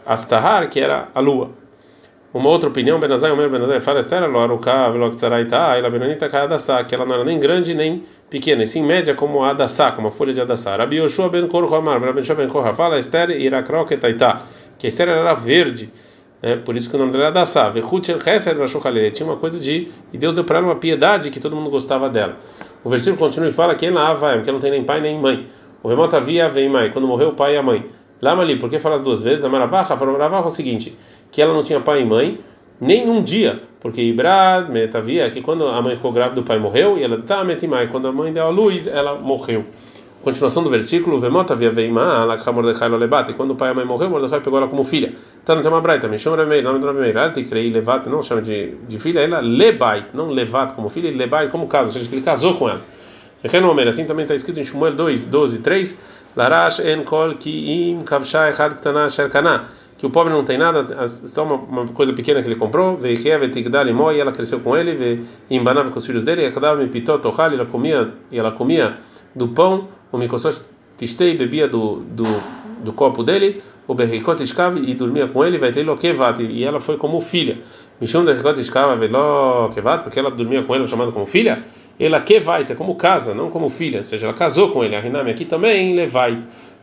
Astahar, 0.06 0.69
que 0.69 0.81
era 0.81 1.07
a 1.16 1.21
lua. 1.21 1.62
Uma 2.33 2.50
outra 2.50 2.68
opinião, 2.68 3.00
Benazai, 3.00 3.31
o 3.31 3.38
meu 3.38 3.47
Benazai 3.47 3.80
fala, 3.80 4.00
Esther, 4.00 4.27
Loaruká, 4.27 4.89
Veloktaraita, 4.89 5.77
Ela 5.77 5.88
Benonita 5.88 6.27
Kadassá, 6.27 6.83
que 6.83 6.95
ela 6.95 7.06
não 7.06 7.13
era 7.13 7.24
nem 7.24 7.39
grande 7.39 7.75
nem 7.75 8.03
pequena, 8.27 8.63
e 8.63 8.68
sim 8.68 8.83
média 8.83 9.13
como 9.13 9.44
a 9.44 9.51
Adassá, 9.51 9.91
como 9.91 10.07
a 10.07 10.12
folha 10.12 10.33
de 10.33 10.41
Adassá. 10.41 10.75
Rabi 10.75 10.95
Yoshua 10.95 11.30
ben 11.30 11.47
Korhamar, 11.47 12.01
Rabi 12.01 12.21
Yoshua 12.21 12.33
ben 12.33 12.47
Korha 12.47 12.74
fala, 12.74 12.97
Esther 12.97 13.30
Irakroketaita, 13.39 14.41
que 14.80 14.88
a 14.88 14.89
Esther 14.89 15.09
era 15.09 15.35
verde, 15.35 15.94
né? 16.41 16.56
por 16.56 16.75
isso 16.75 16.89
que 16.89 16.95
o 16.95 17.00
nome 17.00 17.12
dela 17.12 17.25
é 17.25 17.27
Adassá. 17.27 17.69
Vechut 17.69 18.03
Chesed 18.24 18.56
Vashukalele, 18.56 19.12
tinha 19.12 19.30
uma 19.30 19.38
coisa 19.38 19.59
de, 19.59 19.89
e 20.12 20.18
Deus 20.18 20.33
deu 20.33 20.44
para 20.44 20.57
ela 20.57 20.65
uma 20.65 20.77
piedade 20.77 21.30
que 21.30 21.39
todo 21.39 21.56
mundo 21.56 21.69
gostava 21.69 22.09
dela. 22.09 22.35
O 22.83 22.89
versículo 22.89 23.19
continua 23.19 23.50
e 23.50 23.51
fala 23.51 23.75
que 23.75 23.85
ela 23.85 24.15
vai, 24.15 24.38
porque 24.38 24.51
não 24.51 24.59
tem 24.59 24.71
nem 24.71 24.83
pai 24.83 25.00
nem 25.00 25.19
mãe. 25.19 25.45
O 25.83 25.88
Vemota 25.88 26.19
via 26.19 26.50
vem 26.50 26.68
mãe, 26.68 26.89
quando 26.89 27.07
morreu 27.07 27.30
o 27.30 27.33
pai 27.33 27.53
e 27.53 27.57
a 27.57 27.62
mãe. 27.62 27.85
Lama 28.19 28.41
ali, 28.41 28.56
por 28.56 28.71
que 28.71 28.80
fala 28.80 28.95
as 28.95 29.03
duas 29.03 29.21
vezes? 29.21 29.45
A 29.45 29.50
Maravacha, 29.50 29.95
falou 29.95 30.13
Maravacha 30.13 30.45
é 30.45 30.47
o 30.47 30.50
seguinte 30.50 30.97
que 31.33 31.41
ela 31.41 31.51
não 31.51 31.63
tinha 31.63 31.81
pai 31.81 32.03
e 32.03 32.06
mãe, 32.06 32.39
nem 32.80 33.09
um 33.09 33.21
dia, 33.21 33.63
porque 33.81 34.01
Ibrad, 34.01 34.69
Metavia, 34.69 35.30
que 35.31 35.41
quando 35.41 35.68
a 35.68 35.81
mãe 35.81 35.95
ficou 35.95 36.12
grávida, 36.12 36.39
o 36.39 36.44
pai 36.44 36.59
morreu, 36.59 36.97
e 36.97 37.03
ela 37.03 37.21
tá 37.21 37.44
metimai, 37.44 37.88
quando 37.88 38.07
a 38.07 38.12
mãe 38.12 38.31
deu 38.31 38.45
a 38.45 38.50
luz, 38.50 38.85
ela 38.85 39.15
morreu. 39.15 39.65
Continuação 40.21 40.63
do 40.63 40.69
versículo, 40.69 41.19
Vemotavia 41.19 41.71
veima, 41.71 42.19
alakha 42.19 42.51
Mordecai 42.51 42.88
lo 42.88 42.97
lebate, 42.97 43.31
e 43.31 43.33
quando 43.33 43.51
o 43.51 43.56
pai 43.56 43.69
e 43.69 43.71
a 43.71 43.74
mãe 43.74 43.83
morreu, 43.83 44.12
Mordecai 44.12 44.41
pegou 44.41 44.59
ela 44.59 44.68
como 44.68 44.83
filha. 44.83 45.12
Então 45.41 45.56
não 45.56 45.63
tem 45.63 45.71
uma 45.71 45.81
braita, 45.81 46.07
me 46.07 46.19
chama 46.19 46.38
Remei, 46.38 46.62
nome 46.62 46.80
do 46.80 46.85
Remei, 46.85 47.12
te 47.31 47.44
crei 47.44 47.69
levate, 47.71 48.07
não 48.07 48.21
chama 48.21 48.41
de, 48.41 48.75
de 48.88 49.00
filha, 49.00 49.19
ela 49.19 49.39
lebait, 49.41 50.06
não 50.13 50.30
levate 50.30 50.75
como 50.75 50.88
filha, 50.88 51.12
lebait 51.12 51.50
como 51.50 51.68
caso, 51.68 51.89
ou 51.89 51.94
seja, 51.94 52.07
que 52.07 52.15
ele 52.15 52.24
casou 52.24 52.53
com 52.53 52.69
ela. 52.69 52.81
Renomer, 53.44 53.88
assim 53.88 54.06
também 54.06 54.24
está 54.24 54.35
escrito 54.35 54.62
em 54.62 54.63
Shmuel 54.63 54.94
2, 54.94 55.25
12, 55.25 55.59
3, 55.59 56.00
Larash 56.35 56.80
en 56.80 57.03
kol 57.06 57.35
ki 57.38 57.51
im 57.91 58.01
kavsha 58.03 58.50
echad 58.50 58.74
ktana 58.80 59.06
sherkana 59.09 59.65
que 59.98 60.06
o 60.06 60.10
pobre 60.10 60.34
não 60.34 60.44
tem 60.44 60.57
nada, 60.57 61.07
só 61.07 61.44
uma, 61.44 61.56
uma 61.56 61.88
coisa 61.88 62.13
pequena 62.13 62.42
que 62.42 62.48
ele 62.48 62.56
comprou, 62.56 63.00
e 63.04 64.19
ela 64.19 64.31
cresceu 64.31 64.60
com 64.60 64.75
ele, 64.75 65.25
e 65.50 65.56
embanava 65.56 65.92
com 65.92 65.98
os 65.98 66.06
filhos 66.06 66.24
dele, 66.24 66.42
e 66.42 67.54
ela 67.54 67.66
comia, 67.66 68.13
e 68.31 68.40
ela 68.40 68.51
comia 68.51 68.98
do 69.36 69.48
pão, 69.48 69.88
o 70.12 70.18
mikososh 70.18 70.66
tistei, 70.98 71.38
bebia 71.38 71.68
do, 71.68 72.01
do, 72.01 72.24
do 72.84 72.94
copo 72.94 73.24
dele, 73.24 73.62
o 73.88 73.94
berricot 73.94 74.42
escava 74.42 74.80
e 74.80 74.94
dormia 74.94 75.28
com 75.28 75.44
ele, 75.44 75.57
vai 75.57 75.72
ter 75.72 75.84
lo 75.84 75.98
kevat, 75.98 76.42
e 76.42 76.63
ela 76.63 76.80
foi 76.80 76.98
como 76.98 77.19
filha. 77.19 77.60
Mishum 78.00 78.24
berricot 78.24 78.60
escava, 78.60 78.95
velo 78.95 79.69
kevat, 79.74 80.04
porque 80.04 80.19
ela 80.19 80.31
dormia 80.31 80.63
com 80.63 80.75
ele, 80.75 80.88
chamada 80.88 81.12
como 81.12 81.25
filha, 81.25 81.63
ela 82.00 82.19
kevat, 82.22 82.72
é 82.72 82.75
como 82.75 82.95
casa, 82.95 83.34
não 83.34 83.50
como 83.50 83.69
filha, 83.69 84.00
ou 84.00 84.04
seja, 84.04 84.28
ela 84.28 84.36
casou 84.36 84.72
com 84.72 84.84
ele. 84.84 84.95
A 84.95 85.00
Rinami 85.00 85.31
aqui 85.31 85.45
também 85.45 85.95
levait, 85.95 86.40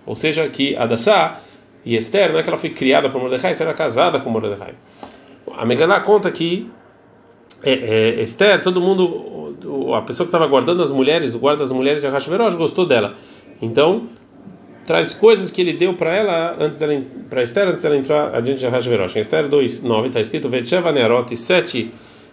ou 0.06 0.14
seja, 0.14 0.48
que 0.48 0.76
Adassá 0.76 1.40
e 1.84 1.96
Esther, 1.96 2.32
não 2.32 2.38
é 2.38 2.42
que 2.42 2.48
ela 2.48 2.58
foi 2.58 2.70
criada 2.70 3.08
por 3.08 3.20
Mordecai, 3.20 3.52
era 3.58 3.74
casada 3.74 4.20
com 4.20 4.30
Mordecai. 4.30 4.74
A 5.56 5.64
Meganá 5.64 6.00
conta 6.00 6.30
que 6.30 6.70
é, 7.62 7.72
é, 7.72 8.22
Esther, 8.22 8.60
todo 8.60 8.80
mundo, 8.80 9.56
a 9.94 10.02
pessoa 10.02 10.26
que 10.26 10.28
estava 10.28 10.46
guardando 10.46 10.82
as 10.82 10.90
mulheres, 10.90 11.34
o 11.34 11.38
guarda 11.38 11.60
das 11.60 11.72
mulheres 11.72 12.00
de 12.00 12.06
Ahashverosh, 12.06 12.54
gostou 12.54 12.86
dela. 12.86 13.14
Então, 13.60 14.08
traz 14.84 15.14
coisas 15.14 15.50
que 15.50 15.60
ele 15.60 15.72
deu 15.72 15.94
para 15.94 16.14
ela 16.14 16.56
antes 16.58 16.78
dela 16.78 17.00
para 17.28 17.42
Esther 17.42 17.68
antes 17.68 17.82
dela 17.82 17.96
entrar 17.96 18.34
adiante 18.34 18.60
de 18.60 18.66
Ahashverosh. 18.66 19.16
Em 19.16 19.20
Esther 19.20 19.48
2:9 19.48 20.06
está 20.08 20.20
escrito 20.20 20.48
Vetsheva 20.48 20.92
Nerot, 20.92 21.34
sete 21.36 21.92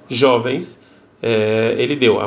jovens 0.10 0.80
é, 1.22 1.76
ele 1.78 1.96
deu 1.96 2.20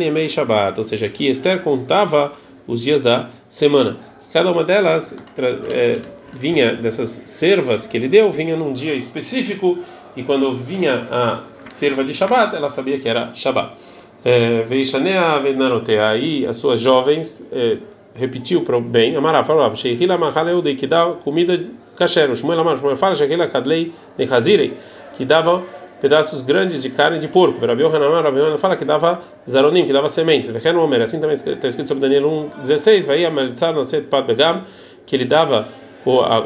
Emei 0.00 0.28
Shabbat, 0.28 0.78
ou 0.78 0.84
seja, 0.84 1.08
que 1.08 1.28
Esther 1.28 1.62
contava 1.62 2.32
os 2.66 2.82
dias 2.82 3.00
da 3.00 3.28
semana. 3.48 3.98
Cada 4.32 4.50
uma 4.50 4.62
delas 4.62 5.18
é, 5.72 5.98
vinha 6.32 6.74
dessas 6.74 7.22
servas 7.24 7.86
que 7.86 7.96
ele 7.96 8.08
deu, 8.08 8.30
vinha 8.30 8.56
num 8.56 8.72
dia 8.72 8.94
específico 8.94 9.78
e 10.16 10.22
quando 10.22 10.52
vinha 10.52 11.06
a 11.10 11.40
serva 11.66 12.04
de 12.04 12.14
Shabat, 12.14 12.54
ela 12.54 12.68
sabia 12.68 12.98
que 12.98 13.08
era 13.08 13.32
Shabat. 13.34 13.72
É, 14.24 14.62
Veishanea 14.62 15.38
Venarotea, 15.40 16.08
aí 16.08 16.46
as 16.46 16.56
suas 16.56 16.80
jovens 16.80 17.46
é, 17.50 17.78
repetiu 18.14 18.62
para 18.62 18.76
o 18.76 18.80
bem, 18.80 19.16
Amara 19.16 19.42
falava, 19.42 19.74
Sheihila 19.74 20.18
Mahaleu 20.18 20.62
que 20.62 20.86
dá 20.86 21.06
comida 21.24 21.58
kasher, 21.96 22.34
Shmuel 22.36 22.60
Amar, 22.60 22.76
Shmuel 22.76 22.96
fala, 22.96 23.14
Sheihila 23.14 23.48
Kadlei 23.48 23.92
Nechazirei, 24.18 24.74
que 25.16 25.24
dava 25.24 25.62
pedaços 26.00 26.42
grandes 26.42 26.82
de 26.82 26.90
carne 26.90 27.18
de 27.18 27.28
porco. 27.28 27.64
Rabi 27.64 27.82
Yohanan, 27.82 28.22
Rabi 28.22 28.58
fala 28.58 28.76
que 28.76 28.84
dava 28.84 29.20
zaronim, 29.48 29.86
que 29.86 29.92
dava 29.92 30.08
sementes. 30.08 30.50
Assim 30.50 31.20
também 31.20 31.34
está 31.34 31.68
escrito 31.68 31.88
sobre 31.88 32.02
Daniel 32.02 32.24
1:16, 32.62 33.04
vai 33.04 33.24
a 33.24 33.30
Meltzar 33.30 33.74
Naset 33.74 34.06
Pat 34.06 34.26
Begam, 34.26 34.62
que 35.06 35.16
ele 35.16 35.24
dava 35.24 35.68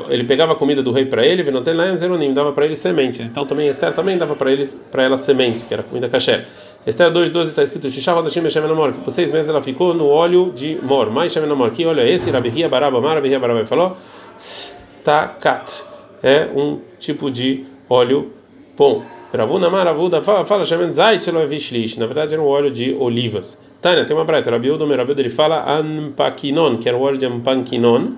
ele 0.09 0.25
pegava 0.25 0.53
a 0.53 0.57
comida 0.57 0.83
do 0.83 0.91
rei 0.91 1.05
para 1.05 1.25
ele, 1.25 1.49
lá 1.49 1.95
zeronim, 1.95 2.35
dava 2.35 2.53
para 2.53 2.65
ele 2.65 2.75
sementes. 2.75 3.21
Então 3.21 3.47
também 3.47 3.69
Esther 3.69 3.93
também 3.93 4.19
dava 4.19 4.35
para 4.35 4.51
eles 4.51 4.75
para 4.91 5.05
ela 5.05 5.17
sementes, 5.17 5.61
porque 5.61 5.75
era 5.75 5.83
comida 5.85 6.09
kasher. 6.09 6.45
Esther 6.85 7.13
2:12 7.13 7.43
está 7.43 7.63
escrito 7.63 7.89
que 7.89 9.01
por 9.01 9.11
seis 9.13 9.31
meses 9.31 9.49
ela 9.49 9.63
ficou 9.63 9.95
no 9.95 10.09
óleo 10.09 10.53
de 10.53 10.77
mor. 10.83 11.09
Mais 11.11 11.33
Shem 11.33 11.47
Namor, 11.47 11.71
que 11.71 11.87
olha 11.87 12.07
esse 12.07 12.31
Rabihia 12.31 12.69
Baraba 12.69 13.01
Mar, 13.01 13.15
Rabihia 13.15 13.39
Baraba 13.39 13.65
falou, 13.65 13.97
stakat, 14.39 15.85
é 16.23 16.49
um 16.55 16.81
tipo 16.99 17.31
de 17.31 17.65
óleo 17.89 18.33
bom. 18.77 19.03
Ravuna 19.37 19.69
Maravuda 19.69 20.23
fala, 20.23 20.45
fala, 20.45 20.65
Shemen 20.65 20.93
Zait 20.93 21.27
Na 21.33 22.07
verdade 22.07 22.35
era 22.35 22.43
um 22.43 22.47
óleo 22.47 22.71
de 22.71 22.95
olivas. 22.95 23.61
Tânia, 23.83 24.05
tem 24.07 24.15
uma 24.15 24.25
braita, 24.25 24.49
Rabiudo, 24.49 24.87
Rabiudo, 24.87 25.21
ele 25.21 25.29
fala 25.29 25.69
Anpakinon, 25.77 26.79
que 26.79 26.89
era 26.89 26.97
o 26.97 27.01
óleo 27.01 27.19
de 27.19 27.27
Anpakinon, 27.27 28.13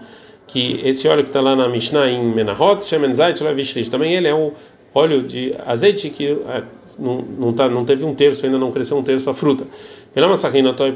que 0.46 0.80
esse 0.85 1.08
óleo 1.08 1.23
que 1.23 1.30
está 1.30 1.40
lá 1.40 1.56
na 1.56 1.70
Mishnah 1.70 2.11
em 2.11 2.35
Menahot, 2.35 2.85
Shemen 2.85 3.14
Zait 3.14 3.42
Lavishlish, 3.42 3.88
também 3.88 4.14
ele 4.14 4.28
é 4.28 4.35
o 4.35 4.52
óleo 4.94 5.23
de 5.23 5.54
azeite 5.66 6.11
que 6.11 6.32
é, 6.32 6.62
não, 6.99 7.25
não, 7.38 7.52
tá, 7.54 7.66
não 7.66 7.85
teve 7.85 8.04
um 8.04 8.14
terço, 8.14 8.44
ainda 8.44 8.58
não 8.58 8.70
cresceu 8.70 8.99
um 8.99 9.02
terço 9.02 9.30
a 9.30 9.35
fruta. 9.35 9.66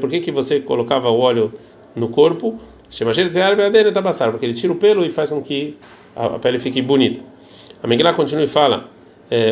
Por 0.01 0.11
que, 0.11 0.21
que 0.21 0.31
você 0.31 0.61
colocava 0.61 1.09
o 1.09 1.19
óleo 1.19 1.51
no 1.97 2.09
corpo? 2.09 2.61
Porque 2.89 4.47
ele 4.47 4.55
tira 4.55 4.73
o 4.73 4.77
pelo 4.77 5.05
e 5.05 5.11
faz 5.11 5.31
com 5.31 5.41
que 5.41 5.79
a 6.15 6.39
pele 6.39 6.59
fique 6.59 6.83
bonita. 6.83 7.21
A 7.83 7.87
Megillah 7.87 8.13
continua 8.13 8.45
e 8.45 8.47
fala 8.47 8.85
é, 8.85 9.00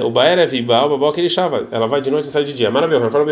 o 0.02 0.10
Baer 0.10 0.38
é 0.38 0.46
viba, 0.46 0.84
o 0.84 0.88
babó 0.88 1.12
que 1.12 1.20
ele 1.20 1.28
chava. 1.28 1.68
Ela 1.70 1.86
vai 1.86 2.00
de 2.00 2.10
noite 2.10 2.24
e 2.24 2.28
sai 2.28 2.42
de 2.42 2.52
dia. 2.52 2.70
Maravilhoso, 2.70 3.10
fala 3.10 3.24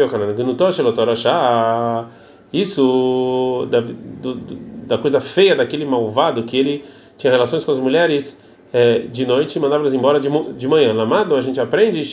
Isso 2.52 3.66
da, 3.70 3.80
do, 3.80 4.34
da 4.86 4.96
coisa 4.96 5.20
feia 5.20 5.56
daquele 5.56 5.84
malvado 5.84 6.44
que 6.44 6.56
ele 6.56 6.84
tinha 7.16 7.32
relações 7.32 7.64
com 7.64 7.72
as 7.72 7.78
mulheres 7.78 8.40
é, 8.72 9.00
de 9.00 9.26
noite 9.26 9.56
e 9.56 9.60
mandava 9.60 9.82
elas 9.82 9.94
embora 9.94 10.20
de, 10.20 10.28
de 10.52 10.68
manhã. 10.68 10.92
Lamado, 10.92 11.34
a 11.34 11.40
gente 11.40 11.60
aprende 11.60 12.04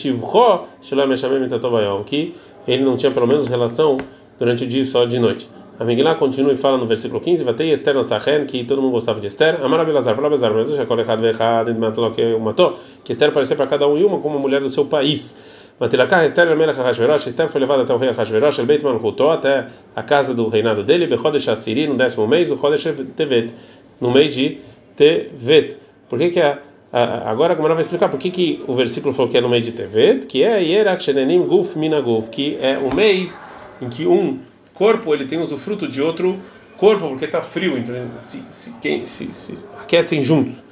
que 2.04 2.34
ele 2.66 2.82
não 2.82 2.96
tinha 2.96 3.12
pelo 3.12 3.26
menos 3.26 3.46
relação 3.46 3.96
durante 4.38 4.64
o 4.64 4.66
dia 4.66 4.84
só 4.84 5.04
de 5.04 5.18
noite. 5.18 5.48
A 5.76 5.84
Megillah 5.84 6.14
continua 6.14 6.52
e 6.52 6.56
fala 6.56 6.78
no 6.78 6.86
versículo 6.86 7.20
15: 7.20 7.42
Vatei 7.42 7.72
Esther 7.72 8.02
Sachen, 8.04 8.46
que 8.46 8.62
todo 8.64 8.80
mundo 8.80 8.92
gostava 8.92 9.20
de 9.20 9.26
Esther. 9.26 9.60
Amar 9.60 9.80
Abelazar, 9.80 10.14
fala 10.14 10.28
Abelazar, 10.28 10.52
mas 10.54 10.86
colocado 10.86 11.26
errado 11.26 11.72
de 11.72 11.78
matou 11.78 12.12
que 12.12 12.36
matou, 12.36 12.78
que 13.02 13.10
Esther 13.10 13.32
parecia 13.32 13.56
para 13.56 13.66
cada 13.66 13.88
um 13.88 13.98
e 13.98 14.04
uma 14.04 14.20
como 14.20 14.38
mulher 14.38 14.60
do 14.60 14.68
seu 14.68 14.84
país. 14.84 15.42
Matilakah 15.80 16.24
Esther 16.24 16.56
Melech 16.56 16.78
Hashverosh, 16.78 17.26
Esther 17.26 17.48
foi 17.48 17.60
levada 17.60 17.82
até 17.82 17.92
o 17.92 17.96
rei 17.96 18.12
Hashverosh, 18.12 18.60
el 18.60 18.66
Beit 18.66 18.84
Malchuto, 18.84 19.30
até 19.30 19.66
a 19.96 20.02
casa 20.04 20.32
do 20.32 20.48
reinado 20.48 20.84
dele, 20.84 21.08
Bechodesh 21.08 21.48
Assiri, 21.48 21.88
no 21.88 21.96
décimo 21.96 22.28
mês, 22.28 22.52
o 22.52 22.56
Chodesh 22.56 22.94
Tevet, 23.16 23.52
no 24.00 24.12
mês 24.12 24.32
de 24.36 24.60
Tevet. 24.94 25.76
Por 26.08 26.20
que 26.20 26.30
que 26.30 26.40
a 26.40 26.58
Agora 26.92 27.54
a 27.54 27.56
Gamara 27.56 27.74
vai 27.74 27.80
explicar 27.80 28.08
por 28.08 28.20
que, 28.20 28.30
que 28.30 28.62
o 28.68 28.72
versículo 28.72 29.12
falou 29.12 29.28
que 29.28 29.36
é 29.36 29.40
no 29.40 29.48
mês 29.48 29.64
de 29.64 29.72
Tevet, 29.72 30.26
que 30.28 30.44
é 30.44 30.62
Yerak 30.62 31.02
Shenenim 31.02 31.44
Guf 31.44 31.76
Minaguf, 31.76 32.30
que 32.30 32.56
é 32.62 32.78
o 32.78 32.94
mês 32.94 33.42
em 33.82 33.88
que 33.88 34.06
um 34.06 34.38
corpo 34.74 35.14
ele 35.14 35.24
tem 35.24 35.40
usufruto 35.40 35.88
de 35.88 36.02
outro 36.02 36.38
corpo 36.76 37.08
porque 37.08 37.24
está 37.24 37.40
frio, 37.40 37.78
então 37.78 37.94
se, 38.20 38.42
se, 38.50 39.06
se, 39.06 39.32
se, 39.32 39.66
aquecem 39.80 40.22
juntos. 40.22 40.62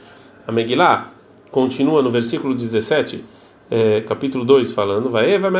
A 0.47 0.52
Megillah 0.52 1.11
continua 1.50 2.02
no 2.02 2.11
versículo 2.11 2.54
17, 2.54 3.25
é, 3.71 4.00
capítulo 4.02 4.44
2, 4.44 4.73
falando: 4.73 5.09
Vai 5.09 5.30
Eva 5.32 5.50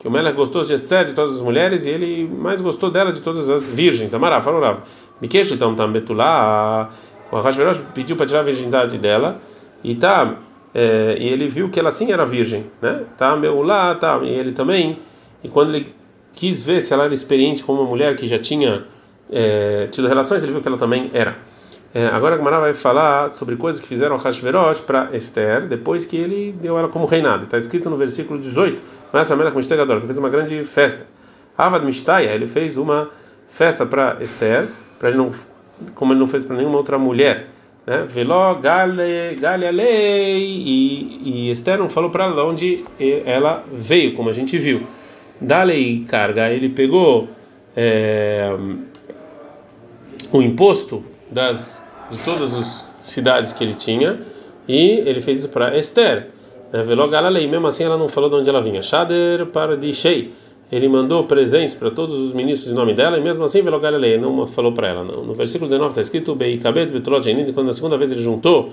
que 0.00 0.08
o 0.08 0.10
Melech 0.10 0.34
gostou 0.34 0.62
de 0.62 0.72
Esther 0.72 1.04
de 1.04 1.12
todas 1.12 1.36
as 1.36 1.42
mulheres 1.42 1.84
e 1.84 1.90
ele 1.90 2.26
mais 2.26 2.62
gostou 2.62 2.90
dela 2.90 3.12
de 3.12 3.20
todas 3.20 3.50
as 3.50 3.70
virgens. 3.70 4.14
Amará, 4.14 4.40
falou 4.40 4.58
Rav. 4.58 4.78
Mikesh 5.20 5.52
então 5.52 5.74
tam 5.74 5.92
betulá. 5.92 6.88
O 7.30 7.36
Hashverosh 7.36 7.82
pediu 7.94 8.16
para 8.16 8.24
tirar 8.24 8.40
a 8.40 8.42
virgindade 8.42 8.96
dela 8.96 9.42
e 9.84 9.94
tá 9.94 10.38
é, 10.74 11.18
e 11.20 11.28
ele 11.28 11.48
viu 11.48 11.68
que 11.68 11.78
ela 11.78 11.92
sim 11.92 12.10
era 12.10 12.24
virgem, 12.24 12.70
né? 12.80 13.02
Tá 13.18 13.36
meu 13.36 13.62
lá, 13.62 13.94
tá 13.94 14.18
e 14.22 14.30
ele 14.30 14.52
também 14.52 14.98
e 15.42 15.48
quando 15.48 15.74
ele 15.74 15.94
quis 16.32 16.64
ver 16.64 16.80
se 16.80 16.92
ela 16.92 17.04
era 17.04 17.14
experiente 17.14 17.64
como 17.64 17.80
uma 17.80 17.88
mulher 17.88 18.16
que 18.16 18.26
já 18.26 18.38
tinha 18.38 18.84
é, 19.30 19.88
tido 19.90 20.08
relações, 20.08 20.42
ele 20.42 20.52
viu 20.52 20.60
que 20.60 20.68
ela 20.68 20.78
também 20.78 21.10
era. 21.12 21.36
É, 21.92 22.06
agora 22.06 22.36
a 22.36 22.60
vai 22.60 22.72
falar 22.72 23.30
sobre 23.30 23.56
coisas 23.56 23.80
que 23.80 23.88
fizeram 23.88 24.16
Hashverosh 24.16 24.80
para 24.80 25.10
Esther 25.12 25.66
depois 25.66 26.06
que 26.06 26.16
ele 26.16 26.54
deu 26.60 26.78
ela 26.78 26.88
como 26.88 27.04
reinado. 27.04 27.44
Está 27.44 27.58
escrito 27.58 27.90
no 27.90 27.96
versículo 27.96 28.38
18. 28.38 28.80
Mas 29.12 29.30
a 29.32 29.36
Melech 29.36 29.56
Mishtagador, 29.56 30.00
que 30.00 30.06
fez 30.06 30.16
uma 30.16 30.28
grande 30.28 30.62
festa. 30.64 31.04
Avad 31.58 31.84
Mishtaya, 31.84 32.32
ele 32.32 32.46
fez 32.46 32.76
uma 32.76 33.10
festa 33.48 33.84
para 33.84 34.18
Esther, 34.22 34.68
para 35.00 35.08
ele 35.08 35.18
não, 35.18 35.32
como 35.96 36.12
ele 36.12 36.20
não 36.20 36.28
fez 36.28 36.44
para 36.44 36.56
nenhuma 36.56 36.78
outra 36.78 36.96
mulher. 36.96 37.48
Né? 37.84 38.06
Veló, 38.08 38.54
Gale, 38.54 39.34
Galealei, 39.40 40.38
e, 40.38 41.20
e 41.24 41.50
Esther 41.50 41.76
não 41.76 41.88
falou 41.88 42.08
para 42.08 42.24
ela 42.24 42.34
de 42.34 42.40
onde 42.40 42.84
ela 43.26 43.64
veio, 43.72 44.14
como 44.14 44.28
a 44.28 44.32
gente 44.32 44.56
viu. 44.56 44.86
Dalei 45.40 46.04
carga, 46.08 46.50
ele 46.50 46.68
pegou 46.68 47.28
é, 47.76 48.54
o 50.32 50.42
imposto 50.42 51.02
das 51.30 51.88
de 52.10 52.18
todas 52.18 52.54
as 52.54 52.88
cidades 53.00 53.52
que 53.52 53.62
ele 53.64 53.74
tinha 53.74 54.20
e 54.68 55.02
ele 55.06 55.20
fez 55.20 55.38
isso 55.38 55.48
para 55.48 55.76
Esther. 55.78 56.28
Velo 56.72 57.08
Galalei, 57.08 57.48
mesmo 57.48 57.66
assim 57.66 57.84
ela 57.84 57.96
não 57.96 58.08
falou 58.08 58.30
de 58.30 58.36
onde 58.36 58.48
ela 58.48 58.60
vinha. 58.60 58.82
Shader 58.82 59.46
para 59.46 59.76
de 59.76 59.92
Shei. 59.92 60.32
Ele 60.70 60.88
mandou 60.88 61.24
presentes 61.24 61.74
para 61.74 61.90
todos 61.90 62.14
os 62.14 62.32
ministros 62.32 62.72
em 62.72 62.76
nome 62.76 62.94
dela 62.94 63.18
e 63.18 63.20
mesmo 63.20 63.42
assim 63.42 63.62
Velo 63.62 63.80
Galalei 63.80 64.18
não 64.18 64.46
falou 64.46 64.72
para 64.72 64.88
ela. 64.88 65.04
Não. 65.04 65.24
No 65.24 65.34
versículo 65.34 65.68
19 65.68 65.90
está 65.90 66.00
escrito 66.00 66.34
Bei 66.34 66.56
Kabet 66.58 66.92
Betrot 66.92 67.24
quando 67.52 67.66
na 67.66 67.72
segunda 67.72 67.96
vez 67.96 68.12
ele 68.12 68.22
juntou 68.22 68.72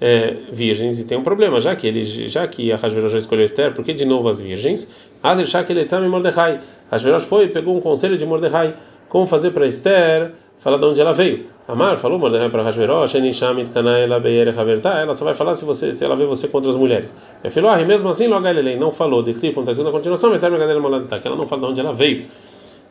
é, 0.00 0.36
virgens 0.52 1.00
e 1.00 1.04
tem 1.04 1.18
um 1.18 1.22
problema, 1.22 1.60
já 1.60 1.74
que 1.74 1.86
ele, 1.86 2.04
já 2.04 2.46
que 2.46 2.72
a 2.72 2.76
Hashverosh 2.76 3.14
escolheu 3.14 3.44
Esther, 3.44 3.74
por 3.74 3.84
que 3.84 3.92
de 3.92 4.04
novo 4.04 4.28
as 4.28 4.40
virgens? 4.40 4.90
Azer 5.22 5.46
Shakeletzam 5.46 6.04
e 6.04 6.08
Mordecai. 6.08 6.60
Hashverosh 6.90 7.24
foi 7.24 7.44
e 7.44 7.48
pegou 7.48 7.76
um 7.76 7.80
conselho 7.80 8.16
de 8.16 8.24
Mordecai, 8.24 8.74
como 9.08 9.26
fazer 9.26 9.50
para 9.50 9.66
Esther, 9.66 10.32
falar 10.58 10.78
de 10.78 10.84
onde 10.84 11.00
ela 11.00 11.12
veio. 11.12 11.46
Amar 11.66 11.96
falou 11.98 12.18
Mordecai 12.18 12.48
para 12.48 12.62
Hashverosh, 12.62 13.16
Enishamit 13.16 13.70
Kanaela 13.70 14.20
Beyer 14.20 14.58
Haverta, 14.58 14.90
ela 14.90 15.14
só 15.14 15.24
vai 15.24 15.34
falar 15.34 15.54
se 15.54 15.64
você 15.64 15.92
se 15.92 16.04
ela 16.04 16.16
vê 16.16 16.24
você 16.24 16.48
contra 16.48 16.70
as 16.70 16.76
mulheres. 16.76 17.12
É 17.42 17.50
filho, 17.50 17.68
ah, 17.68 17.76
mesmo 17.84 18.08
assim, 18.08 18.26
logo 18.28 18.46
ele 18.46 18.76
não 18.76 18.90
falou, 18.90 19.22
de 19.22 19.34
tipo, 19.34 19.60
está 19.62 19.82
na 19.82 19.90
continuação, 19.90 20.30
mas 20.30 20.42
é 20.42 20.48
que 20.48 21.26
ela 21.26 21.36
não 21.36 21.46
fala 21.46 21.62
de 21.62 21.68
onde 21.68 21.80
ela 21.80 21.92
veio. 21.92 22.24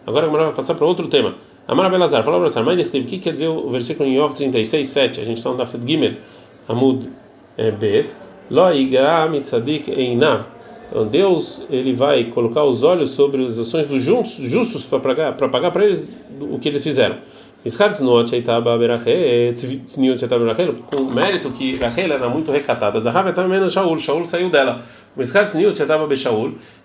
Agora 0.06 0.28
a 0.28 0.30
vai 0.30 0.54
passar 0.54 0.76
para 0.76 0.86
outro 0.86 1.08
tema. 1.08 1.36
Amar 1.68 1.90
Belazar, 1.90 2.24
falou 2.24 2.40
Belazar, 2.40 2.64
mas 2.64 2.88
o 2.88 2.92
que 2.92 3.18
quer 3.18 3.34
dizer 3.34 3.48
o 3.48 3.70
versículo 3.70 4.08
em 4.08 4.16
Yov 4.18 4.36
36, 4.36 4.88
7? 4.88 5.22
A 5.22 5.26
gente 5.26 5.38
está 5.38 5.50
no 5.50 5.58
Dafet 5.58 5.86
Gimel. 5.86 6.14
Amud 6.68 7.10
Bet, 7.80 8.14
Lo 8.50 8.70
Mitzadik 9.30 9.90
Einav. 9.92 10.46
Então 10.90 11.06
Deus 11.06 11.66
ele 11.70 11.94
vai 11.94 12.26
colocar 12.26 12.64
os 12.64 12.84
olhos 12.84 13.12
sobre 13.12 13.44
as 13.46 13.60
ações 13.60 13.88
dos 13.88 14.02
justos, 14.02 14.46
justos 14.46 14.86
para 14.86 15.00
pagar 15.00 15.36
para 15.36 15.50
pagar 15.50 15.72
para 15.72 15.84
eles 15.84 16.10
o 16.40 16.58
que 16.60 16.70
eles 16.70 16.84
fizeram. 16.84 17.18
Com 20.90 21.02
o 21.02 21.14
mérito 21.14 21.50
que 21.50 21.76
Rachel 21.76 22.14
era 22.14 22.30
muito 22.30 22.52
recatada. 22.52 23.00
Shaul, 23.70 24.00
Shaul 24.00 24.24
saiu 24.24 24.50
dela. 24.50 24.82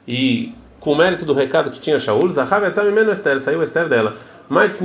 E 0.09 0.53
com 0.81 0.93
o 0.93 0.97
mérito 0.97 1.25
do 1.25 1.33
recado 1.33 1.71
que 1.71 1.79
tinha 1.79 1.99
Shaul, 2.01 2.27
Esther, 2.27 3.39
saiu 3.39 3.63
Esther 3.63 3.89
dela. 3.89 4.17
Mas 4.53 4.83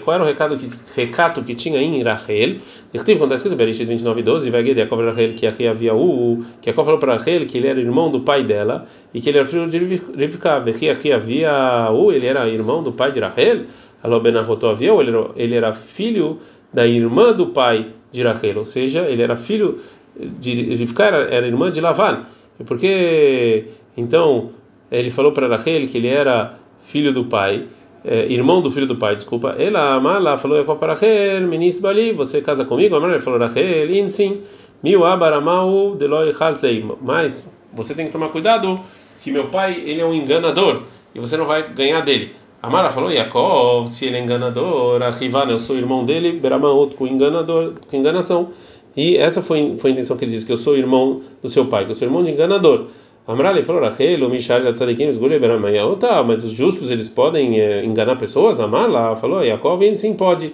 Qual 0.00 0.16
era 0.16 0.24
o 0.24 0.26
recado 0.26 0.58
que, 0.58 0.68
recato 0.96 1.44
que 1.44 1.54
tinha 1.54 1.80
em 1.80 2.02
Rachel? 2.02 2.56
Escreve 2.92 3.20
quando 3.20 3.30
está 3.30 3.36
escrito 3.36 3.56
Bereshit 3.56 3.84
29, 3.84 4.20
12, 4.20 4.50
vai 4.50 4.64
Yaakov 4.64 5.04
Rachel 5.04 5.34
que 5.34 5.46
aqui 5.46 5.68
havia 5.68 5.94
o 5.94 6.42
que 6.60 6.70
Yaakov 6.70 6.86
falou 6.86 6.98
para 6.98 7.14
Rachel 7.14 7.46
que 7.46 7.58
ele 7.58 7.68
era 7.68 7.80
irmão 7.80 8.10
do 8.10 8.22
pai 8.22 8.42
dela 8.42 8.88
e 9.14 9.20
que 9.20 9.28
ele 9.28 9.38
era 9.38 9.46
filho 9.46 9.70
de 9.70 9.78
Rivka, 9.78 10.60
que 10.76 10.90
aqui 10.90 11.12
havia 11.12 11.88
o 11.92 12.10
ele 12.10 12.26
era 12.26 12.48
irmão 12.48 12.82
do 12.82 12.90
pai 12.90 13.12
de 13.12 13.20
Rachel. 13.20 13.66
Alô 14.02 14.18
Benahoto 14.18 14.66
havia 14.66 14.90
era, 14.90 15.30
ele 15.36 15.54
era 15.54 15.72
filho 15.72 16.40
da 16.74 16.84
irmã 16.84 17.32
do 17.32 17.46
pai 17.46 17.90
de 18.10 18.24
Rachel, 18.24 18.58
ou 18.58 18.64
seja, 18.64 19.02
ele 19.02 19.22
era 19.22 19.36
filho 19.36 19.78
de 20.16 20.74
Rivka, 20.74 21.04
era, 21.04 21.32
era 21.32 21.46
irmã 21.46 21.70
de 21.70 21.80
Lavan. 21.80 22.24
Porque 22.66 23.66
então 23.96 24.50
ele 24.90 25.10
falou 25.10 25.30
para 25.30 25.46
Rachel 25.46 25.86
que 25.86 25.96
ele 25.96 26.08
era 26.08 26.58
filho 26.82 27.12
do 27.12 27.26
pai 27.26 27.68
é, 28.04 28.26
irmão 28.32 28.62
do 28.62 28.70
filho 28.70 28.86
do 28.86 28.96
pai, 28.96 29.14
desculpa, 29.16 29.56
ela 29.58 29.94
amala 29.94 30.38
falou 30.38 30.56
Yaakov 30.56 30.78
para 30.78 30.94
Rachel, 30.94 31.46
menis 31.46 31.78
bali, 31.78 32.12
você 32.12 32.40
casa 32.40 32.64
comigo? 32.64 32.96
Amala 32.96 33.20
falou 33.20 33.38
Rachel, 33.38 33.90
insim, 33.90 34.42
miu 34.82 35.04
abaramau 35.04 35.94
deloi 35.96 36.34
haltei, 36.38 36.84
mas 37.02 37.56
você 37.72 37.94
tem 37.94 38.06
que 38.06 38.12
tomar 38.12 38.28
cuidado 38.28 38.80
que 39.22 39.30
meu 39.30 39.48
pai 39.48 39.82
ele 39.84 40.00
é 40.00 40.04
um 40.04 40.14
enganador 40.14 40.82
e 41.14 41.20
você 41.20 41.36
não 41.36 41.44
vai 41.44 41.72
ganhar 41.72 42.00
dele. 42.00 42.32
Amara 42.62 42.90
falou 42.90 43.10
Yaakov, 43.10 43.88
se 43.88 44.04
ele 44.04 44.18
é 44.18 44.20
enganador, 44.20 45.00
Rivana, 45.18 45.52
eu 45.52 45.58
sou 45.58 45.76
irmão 45.76 46.04
dele, 46.04 46.32
Beramaut 46.32 46.94
com 46.94 47.06
enganador, 47.06 47.72
com 47.88 47.96
enganação. 47.96 48.50
E 48.94 49.16
essa 49.16 49.40
foi, 49.40 49.76
foi 49.78 49.90
a 49.90 49.92
intenção 49.94 50.16
que 50.16 50.26
ele 50.26 50.32
disse 50.32 50.44
que 50.44 50.52
eu 50.52 50.58
sou 50.58 50.76
irmão 50.76 51.22
do 51.42 51.48
seu 51.48 51.66
pai, 51.66 51.86
que 51.86 51.92
eu 51.92 51.94
sou 51.94 52.06
irmão 52.06 52.22
de 52.22 52.32
enganador. 52.32 52.88
Amrali 53.26 53.62
falou, 53.62 53.82
Rachel, 53.82 54.28
Mishal 54.28 54.72
Tzadikim. 54.72 55.08
Oh, 55.88 55.96
tá, 55.96 56.22
mas 56.22 56.44
os 56.44 56.52
justos 56.52 56.90
eles 56.90 57.08
podem 57.08 57.60
é, 57.60 57.84
enganar 57.84 58.16
pessoas? 58.16 58.58
Amar 58.58 59.16
falou, 59.16 59.44
Yaakov, 59.44 59.94
sim 59.94 60.14
pode, 60.14 60.52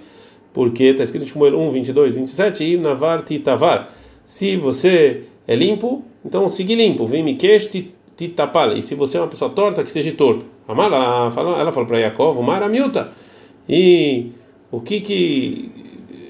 porque 0.53 0.85
está 0.85 1.03
escrito 1.03 1.25
em 1.25 1.27
Shmuel 1.27 1.57
1, 1.57 1.71
22, 1.71 2.15
27, 2.15 2.63
e 2.63 2.77
Navar 2.77 3.23
Titavar. 3.23 3.89
Se 4.25 4.57
você 4.57 5.23
é 5.47 5.55
limpo, 5.55 6.03
então 6.23 6.47
siga 6.49 6.75
limpo. 6.75 7.05
Vem 7.05 7.23
Mikesh 7.23 7.69
Titapal. 8.15 8.77
E 8.77 8.81
se 8.81 8.93
você 8.93 9.17
é 9.17 9.21
uma 9.21 9.27
pessoa 9.27 9.49
torta, 9.49 9.83
que 9.83 9.91
seja 9.91 10.11
torto. 10.11 10.45
Amar 10.67 10.91
ela 10.91 11.31
falou 11.71 11.85
para 11.87 11.99
Yaakov, 11.99 12.41
Mara 12.43 12.67
Miuta. 12.67 13.11
E 13.69 14.31
o 14.69 14.81
que 14.81 14.99
que. 14.99 15.71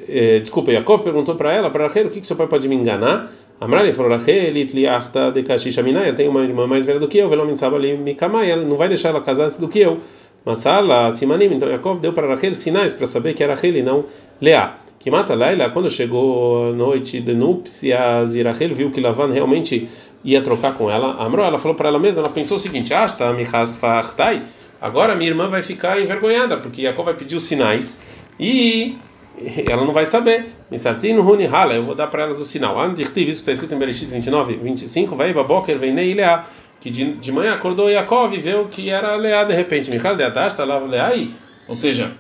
É, 0.08 0.40
desculpa, 0.40 0.72
Yaakov 0.72 1.04
perguntou 1.04 1.36
para 1.36 1.52
ela, 1.52 1.70
para 1.70 1.88
Rachel, 1.88 2.08
o 2.08 2.10
que 2.10 2.22
que 2.22 2.28
seu 2.28 2.36
pai 2.36 2.48
pode 2.48 2.70
me 2.70 2.76
enganar? 2.76 3.32
Amrali 3.60 3.92
falou, 3.92 4.12
Rachel, 4.12 4.56
itliachta 4.56 5.32
de 5.32 5.42
kashisha 5.42 5.82
minai, 5.82 6.10
eu 6.10 6.16
tenho 6.16 6.30
uma 6.30 6.44
irmã 6.44 6.68
mais 6.68 6.86
velha 6.86 7.00
do 7.00 7.08
que 7.08 7.18
eu, 7.18 7.28
velomin 7.28 7.56
sabali 7.56 7.98
mikamai, 7.98 8.52
ela 8.52 8.64
não 8.64 8.78
vai 8.78 8.88
deixar 8.88 9.10
ela 9.10 9.22
casar 9.22 9.46
antes 9.46 9.58
do 9.58 9.68
que 9.68 9.80
eu. 9.80 10.00
Masala, 10.46 11.12
Simanim, 11.12 11.54
então 11.54 11.68
Yaakov 11.68 12.00
deu 12.00 12.14
para 12.14 12.28
Rachel 12.28 12.54
sinais 12.54 12.94
para 12.94 13.08
saber 13.08 13.34
que 13.34 13.44
era 13.44 13.56
Rachel 13.56 13.76
e 13.76 13.82
não 13.82 14.06
Leá. 14.40 14.78
Que 15.00 15.12
mata 15.12 15.36
Laila, 15.36 15.70
quando 15.72 15.90
chegou 15.90 16.70
a 16.70 16.74
noite 16.74 17.20
de 17.20 17.34
núpcias 17.34 18.36
e 18.36 18.44
Rachel 18.44 18.74
viu 18.74 18.92
que 18.92 19.02
Lavan 19.02 19.32
realmente 19.32 19.90
ia 20.24 20.42
trocar 20.42 20.74
com 20.76 20.90
ela, 20.90 21.22
Amro, 21.24 21.42
ela 21.42 21.58
falou 21.58 21.76
para 21.76 21.90
ela 21.90 22.00
mesma, 22.00 22.22
ela 22.22 22.30
pensou 22.30 22.58
o 22.58 22.60
seguinte: 22.60 22.94
Asta, 22.94 23.32
Michas 23.34 23.76
Fachtai, 23.76 24.44
agora 24.80 25.16
minha 25.16 25.30
irmã 25.30 25.50
vai 25.50 25.64
ficar 25.64 26.00
envergonhada, 26.00 26.58
porque 26.58 26.84
Yaakov 26.84 27.06
vai 27.06 27.14
pedir 27.16 27.36
os 27.36 27.44
sinais 27.44 28.00
e 28.40 28.98
ela 29.70 29.86
não 29.86 29.94
vai 29.94 30.06
saber. 30.06 30.50
Misartino 30.70 31.22
Runi 31.22 31.46
Hala, 31.46 31.76
eu 31.76 31.84
vou 31.84 31.96
dar 31.96 32.08
para 32.08 32.24
elas 32.24 32.40
o 32.40 32.46
sinal. 32.46 32.80
Andirtiv, 32.80 33.30
isso 33.30 33.40
está 33.40 33.52
escrito 33.52 33.76
em 33.76 33.78
Bereshit 33.78 34.08
29, 34.08 34.58
25, 34.58 35.16
vai 35.16 35.34
Baboker, 35.34 35.78
vem 35.78 35.94
Leá, 35.94 36.46
que 36.80 36.90
de, 36.90 37.14
de 37.14 37.32
manhã 37.32 37.54
acordou 37.54 37.90
Yaakov 37.90 38.34
e 38.34 38.40
viu 38.40 38.66
que 38.66 38.90
era 38.90 39.16
Leá 39.16 39.44
de 39.44 39.54
repente. 39.54 39.92
Michal 39.92 40.16
de 40.16 40.24
Adasta, 40.24 40.64
lá 40.66 40.78
Leá. 40.80 41.12
Ou 41.68 41.76
seja, 41.76 42.12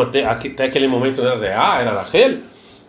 até, 0.00 0.24
até 0.24 0.64
aquele 0.64 0.88
momento 0.88 1.20
era 1.20 1.34
Leá, 1.34 1.80
era 1.80 1.92
Rachel. 1.92 2.38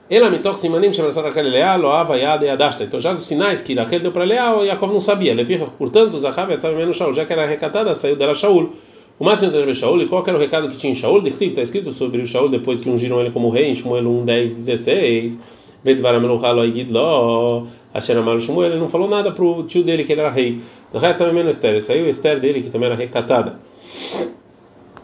Ela 0.09 0.29
me 0.29 0.39
toca 0.39 0.57
simanim 0.57 0.91
chama 0.91 1.09
Rachel 1.09 1.43
Leá, 1.43 1.75
Loava 1.77 2.17
Yad 2.17 2.43
e 2.43 2.49
Adasta. 2.49 2.83
Então 2.83 2.99
já 2.99 3.13
os 3.13 3.25
sinais 3.25 3.61
que 3.61 3.73
Rachel 3.73 4.01
deu 4.01 4.11
para 4.11 4.25
Leá, 4.25 4.57
o 4.57 4.65
Yaakov 4.65 4.91
não 4.91 4.99
sabia. 4.99 5.33
Levicha, 5.33 5.65
portanto, 5.65 6.19
Zahav 6.19 6.49
menos 6.75 6.97
já 6.97 7.25
que 7.25 7.31
era 7.31 7.45
recatada, 7.45 7.95
saiu 7.95 8.15
dela 8.17 8.35
Shaul. 8.35 8.73
O 9.21 9.23
Matzinho 9.23 9.51
de 9.51 9.75
Shaul, 9.75 10.01
e 10.01 10.07
qual 10.07 10.23
era 10.25 10.35
o 10.35 10.39
recado 10.39 10.67
que 10.67 10.75
tinha 10.75 10.93
em 10.93 10.95
Shaul? 10.95 11.21
Está 11.27 11.61
escrito 11.61 11.93
sobre 11.93 12.23
o 12.23 12.25
Shaul 12.25 12.49
depois 12.49 12.81
que 12.81 12.89
ungiram 12.89 13.21
ele 13.21 13.29
como 13.29 13.51
rei, 13.51 13.69
em 13.69 13.75
Shmuel 13.75 14.09
1, 14.09 14.25
10, 14.25 14.55
16. 14.55 15.43
Vedvaram 15.83 16.23
Elohalo 16.23 16.65
Igidlo, 16.65 17.67
Asher 17.93 18.17
Amar 18.17 18.39
Shmuel, 18.39 18.71
ele 18.71 18.79
não 18.79 18.89
falou 18.89 19.07
nada 19.07 19.31
para 19.31 19.45
o 19.45 19.61
tio 19.61 19.83
dele 19.83 20.05
que 20.05 20.11
ele 20.11 20.21
era 20.21 20.31
rei. 20.31 20.59
Saiu 20.89 22.09
Esther 22.09 22.39
dele, 22.39 22.63
que 22.63 22.71
também 22.71 22.87
era 22.87 22.95
recatada. 22.95 23.59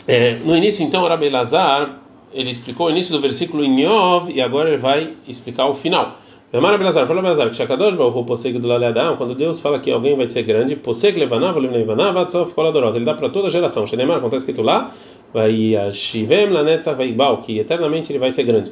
É, 0.08 0.38
no 0.44 0.58
início, 0.58 0.84
então, 0.84 1.04
o 1.04 1.08
Rabi 1.08 1.30
Lazar, 1.30 2.00
ele 2.34 2.50
explicou 2.50 2.88
o 2.88 2.90
início 2.90 3.14
do 3.14 3.22
versículo 3.22 3.64
em 3.64 3.82
Yov, 3.82 4.32
e 4.32 4.42
agora 4.42 4.70
ele 4.70 4.80
vai 4.80 5.14
explicar 5.28 5.68
o 5.68 5.76
final. 5.76 6.18
Amar 6.54 6.78
Belazar, 6.78 7.06
fala 7.06 7.22
Belazar, 7.22 7.50
que 7.50 7.58
Shakadosh 7.58 7.96
Baruch 7.96 8.26
Poseg 8.26 8.58
do 8.58 8.70
Laleadam, 8.70 9.18
quando 9.18 9.36
Deus 9.36 9.60
fala 9.60 9.80
que 9.80 9.92
alguém 9.92 10.16
vai 10.16 10.30
ser 10.30 10.44
grande, 10.44 10.78
Poseg 10.78 11.20
Levanav, 11.20 11.60
Levanav, 11.60 12.18
Atzov 12.20 12.54
Koladorot, 12.54 12.96
ele 12.96 13.04
dá 13.04 13.14
para 13.16 13.28
toda 13.28 13.50
geração. 13.50 13.86
Shenemar, 13.86 14.20
acontece 14.20 14.46
que 14.46 14.54
tu 14.54 14.62
lá, 14.62 14.94
vai 15.34 15.76
Shivem 15.92 16.50
Lanetza 16.50 16.94
Vaibal, 16.94 17.42
que 17.42 17.60
eternamente 17.60 18.14
ele 18.14 18.20
vai 18.20 18.32
ser 18.32 18.44
grande. 18.44 18.72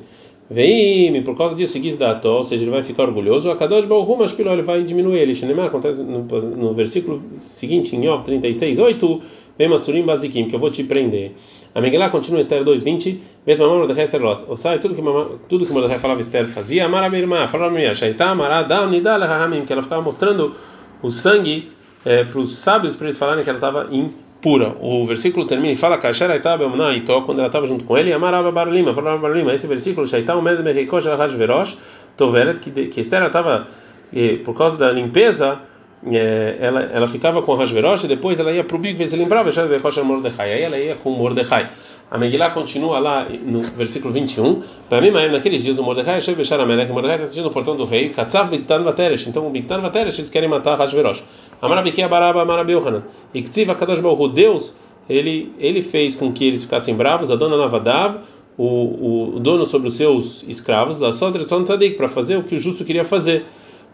Veime, 0.49 1.21
por 1.21 1.35
causa 1.35 1.53
disso, 1.53 1.73
seguis 1.73 1.97
da 1.97 2.21
ou 2.23 2.45
seja, 2.45 2.63
ele 2.63 2.71
vai 2.71 2.81
ficar 2.81 3.03
orgulhoso. 3.03 3.51
A 3.51 3.57
Kadosh 3.57 3.83
Baruch 3.83 4.19
Mashpiló, 4.19 4.53
ele 4.53 4.61
vai 4.61 4.81
diminuir 4.81 5.17
ele. 5.17 5.35
Shenemar, 5.35 5.65
acontece 5.65 6.01
no, 6.01 6.21
no, 6.21 6.73
versículo 6.73 7.21
seguinte, 7.33 7.93
em 7.93 8.05
Yov 8.05 8.23
36, 8.23 8.77
Vem 9.57 9.69
Masurim 9.69 10.03
Bazikim, 10.03 10.49
que 10.49 10.55
eu 10.55 10.59
vou 10.59 10.69
te 10.69 10.83
prender. 10.83 11.31
A 11.73 11.79
Megillah 11.81 12.09
continua, 12.09 12.41
Esther 12.41 12.63
2:20. 12.63 13.19
Betmamá 13.45 13.75
Mordechai 13.75 14.05
Esther 14.05 14.21
Loss. 14.21 14.45
O 14.49 14.55
Sai, 14.55 14.79
tudo 14.79 14.95
que, 14.95 15.01
tudo 15.47 15.65
que 15.65 15.71
Mordechai 15.71 15.99
falava 15.99 16.19
Esther 16.19 16.47
fazia, 16.47 16.85
Amara 16.85 17.15
irmã, 17.15 17.47
falava 17.47 17.71
minha, 17.71 17.93
Shaitá, 17.93 18.29
Amará, 18.29 18.63
Dá, 18.63 18.81
um 18.81 18.89
nidal 18.89 19.15
a 19.15 19.17
Lehahamim, 19.17 19.65
que 19.65 19.71
ela 19.71 19.83
ficava 19.83 20.01
mostrando 20.01 20.55
o 21.01 21.11
sangue 21.11 21.69
é, 22.03 22.23
para 22.23 22.39
os 22.39 22.57
sábios, 22.57 22.95
para 22.95 23.05
eles 23.05 23.17
falarem 23.17 23.43
que 23.43 23.49
ela 23.49 23.57
estava 23.57 23.87
impura. 23.91 24.75
O 24.81 25.05
versículo 25.05 25.45
termina 25.45 25.73
e 25.73 25.75
fala, 25.75 25.97
Kasharaitá, 25.99 26.57
não, 26.57 26.91
então 26.93 27.21
quando 27.21 27.39
ela 27.39 27.47
estava 27.47 27.67
junto 27.67 27.83
com 27.83 27.95
ele, 27.95 28.11
Amará, 28.11 28.41
Barulima, 28.51 28.95
falava 28.95 29.19
Barulima. 29.19 29.53
Esse 29.53 29.67
versículo, 29.67 30.07
Shaitá, 30.07 30.33
a 30.33 30.41
Merikosh, 30.41 31.05
Rahaj, 31.05 31.35
tô 32.17 32.27
Toveret, 32.27 32.59
que, 32.59 32.87
que 32.87 33.01
Esther 33.01 33.23
estava, 33.23 33.67
eh, 34.15 34.39
por 34.43 34.57
causa 34.57 34.77
da 34.77 34.91
limpeza, 34.91 35.59
eh, 36.11 36.57
ela, 36.59 36.81
ela 36.81 37.07
ficava 37.07 37.41
com 37.41 37.53
a 37.53 37.57
Rasverosh 37.57 38.05
e 38.05 38.07
depois 38.07 38.39
ela 38.39 38.51
ia 38.51 38.63
para 38.63 38.75
o 38.75 38.79
Big, 38.79 39.07
se 39.07 39.15
lembrava, 39.15 39.49
Aí 40.37 40.61
ela 40.61 40.77
ia 40.77 40.95
com 40.95 41.11
Mordechai. 41.11 41.69
A 42.09 42.19
Megillah 42.19 42.51
continua 42.51 42.99
lá 42.99 43.27
no 43.45 43.63
versículo 43.63 44.13
21. 44.13 44.61
Para 44.87 45.01
mim, 45.01 45.09
naqueles 45.09 45.63
dias, 45.63 45.79
o 45.79 45.83
Mordecai 45.83 46.17
achou 46.17 46.35
Bechar 46.35 46.59
Amelech. 46.59 46.91
Mordecai 46.91 47.15
está 47.15 47.23
assistindo 47.23 47.45
no 47.45 47.51
portão 47.51 47.75
do 47.75 47.83
rei. 47.83 48.09
Katzav 48.09 48.49
Biktan 48.49 48.83
Vateresh. 48.83 49.27
Então, 49.27 49.47
o 49.47 49.49
Biktan 49.49 49.79
Vateresh, 49.79 50.19
eles 50.19 50.29
querem 50.29 50.47
matar 50.47 50.77
Hashverosh. 50.77 51.23
Amarabikia 51.61 52.07
Baraba 52.07 52.43
Amarabeuhanan. 52.43 53.03
Ktziv 53.33 53.71
Akadosh 53.71 53.99
Baruch 53.99 54.33
Deus, 54.33 54.75
ele, 55.09 55.51
ele 55.57 55.81
fez 55.81 56.15
com 56.15 56.31
que 56.31 56.45
eles 56.45 56.63
ficassem 56.63 56.95
bravos. 56.95 57.31
A 57.31 57.35
dona 57.35 57.57
Navadav, 57.57 58.19
o, 58.55 59.35
o 59.35 59.39
dono 59.39 59.65
sobre 59.65 59.87
os 59.87 59.95
seus 59.95 60.43
escravos, 60.47 60.99
da 60.99 61.11
Sodretzon 61.11 61.63
Tzadik, 61.63 61.97
para 61.97 62.07
fazer 62.07 62.37
o 62.37 62.43
que 62.43 62.55
o 62.55 62.59
justo 62.59 62.85
queria 62.85 63.03
fazer. 63.03 63.45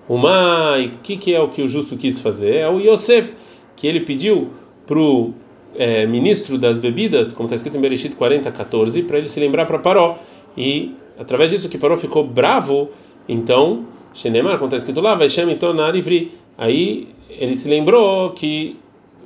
Uma, 0.09 0.77
o 0.77 0.97
que, 1.01 1.15
que 1.15 1.33
é 1.33 1.39
o 1.39 1.47
que 1.47 1.61
o 1.61 1.67
justo 1.67 1.95
quis 1.95 2.19
fazer? 2.19 2.55
É 2.55 2.69
o 2.69 2.77
Yosef, 2.77 3.33
que 3.77 3.87
ele 3.87 4.01
pediu 4.01 4.49
para 4.85 4.99
o 4.99 5.33
é, 5.75 6.05
ministro 6.05 6.57
das 6.57 6.77
bebidas, 6.77 7.33
como 7.33 7.47
está 7.47 7.55
escrito 7.55 7.77
em 7.77 7.81
Bereshit 7.81 8.15
40, 8.15 8.51
14, 8.51 9.03
para 9.03 9.17
ele 9.17 9.27
se 9.27 9.39
lembrar 9.39 9.65
para 9.65 9.79
Paró. 9.79 10.17
E 10.57 10.93
através 11.17 11.51
disso 11.51 11.69
que 11.69 11.77
Paró 11.77 11.97
ficou 11.97 12.25
bravo, 12.25 12.89
então, 13.27 13.85
Shenemar, 14.13 14.57
como 14.57 14.65
está 14.65 14.77
escrito 14.77 15.01
lá, 15.01 15.15
vai 15.15 15.29
chamar 15.29 15.53
então 15.53 15.73
na 15.73 15.85
Arivri. 15.85 16.31
Aí 16.57 17.07
ele 17.29 17.55
se 17.55 17.69
lembrou 17.69 18.31
que 18.31 18.77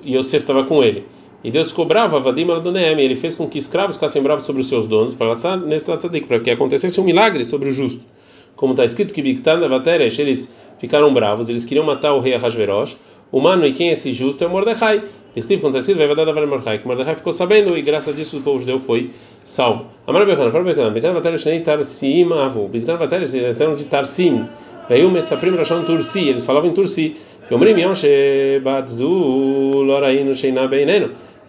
Yosef 0.05 0.43
estava 0.43 0.63
com 0.63 0.83
ele. 0.83 1.03
E 1.43 1.51
Deus 1.51 1.69
ficou 1.69 1.85
bravo, 1.85 2.15
Avadim 2.17 2.47
ele 2.97 3.15
fez 3.15 3.35
com 3.35 3.47
que 3.47 3.59
escravos 3.59 3.95
ficassem 3.97 4.21
bravos 4.21 4.45
sobre 4.45 4.61
os 4.61 4.67
seus 4.67 4.87
donos, 4.87 5.13
para 5.13 6.39
que 6.39 6.49
acontecesse 6.49 6.99
um 6.99 7.03
milagre 7.03 7.45
sobre 7.45 7.69
o 7.69 7.71
justo. 7.71 8.01
Como 8.55 8.73
está 8.73 8.83
escrito 8.83 9.13
que 9.13 9.21
Biktan 9.21 9.67
Vateresh, 9.67 10.17
eles 10.17 10.51
ficaram 10.79 11.13
bravos, 11.13 11.47
eles 11.47 11.63
queriam 11.65 11.85
matar 11.85 12.13
o 12.13 12.19
rei 12.19 12.33
Ahasverosh. 12.33 12.97
Humano 13.31 13.65
e 13.65 13.73
quem 13.73 13.89
é 13.89 13.93
esse 13.93 14.13
justo 14.13 14.43
é 14.43 14.47
Mordecai. 14.47 15.03
Dirtiv, 15.35 15.59
quando 15.59 15.77
está 15.77 15.93
vai 15.93 16.15
dar 16.15 16.29
a 16.29 16.47
Mordecai, 16.47 16.77
que 16.77 16.87
Mordecai 16.87 17.15
ficou 17.15 17.33
sabendo 17.33 17.77
e 17.77 17.81
graças 17.81 18.17
a 18.17 18.21
isso 18.21 18.37
o 18.37 18.41
povo 18.41 18.57
judeu 18.57 18.79
foi 18.79 19.11
salvo. 19.43 19.87
Amar 20.07 20.25
Bechan, 20.25 20.49
fala 20.49 20.63
Bechan, 20.63 20.93
Bechan 20.93 21.11
Vateresh 21.11 21.45
nem 21.45 21.61
Tarsim 21.61 22.31
Avu. 22.31 22.69
Vateresh, 22.97 23.33
eles 23.33 23.59
eram 23.59 23.75
de 23.75 23.83
Tarsim. 23.83 24.45
Veio 24.87 25.11
Messaprim 25.11 25.53
Rashon 25.55 25.83
Tursi, 25.83 26.29
eles 26.29 26.45
falavam 26.45 26.69
em 26.69 26.73
Tursi. 26.73 27.17
Yomrim 27.51 27.77
Yom 27.77 27.93
Shebatzu 27.93 29.07
Lorainu 29.07 30.33
Sheina. 30.33 30.69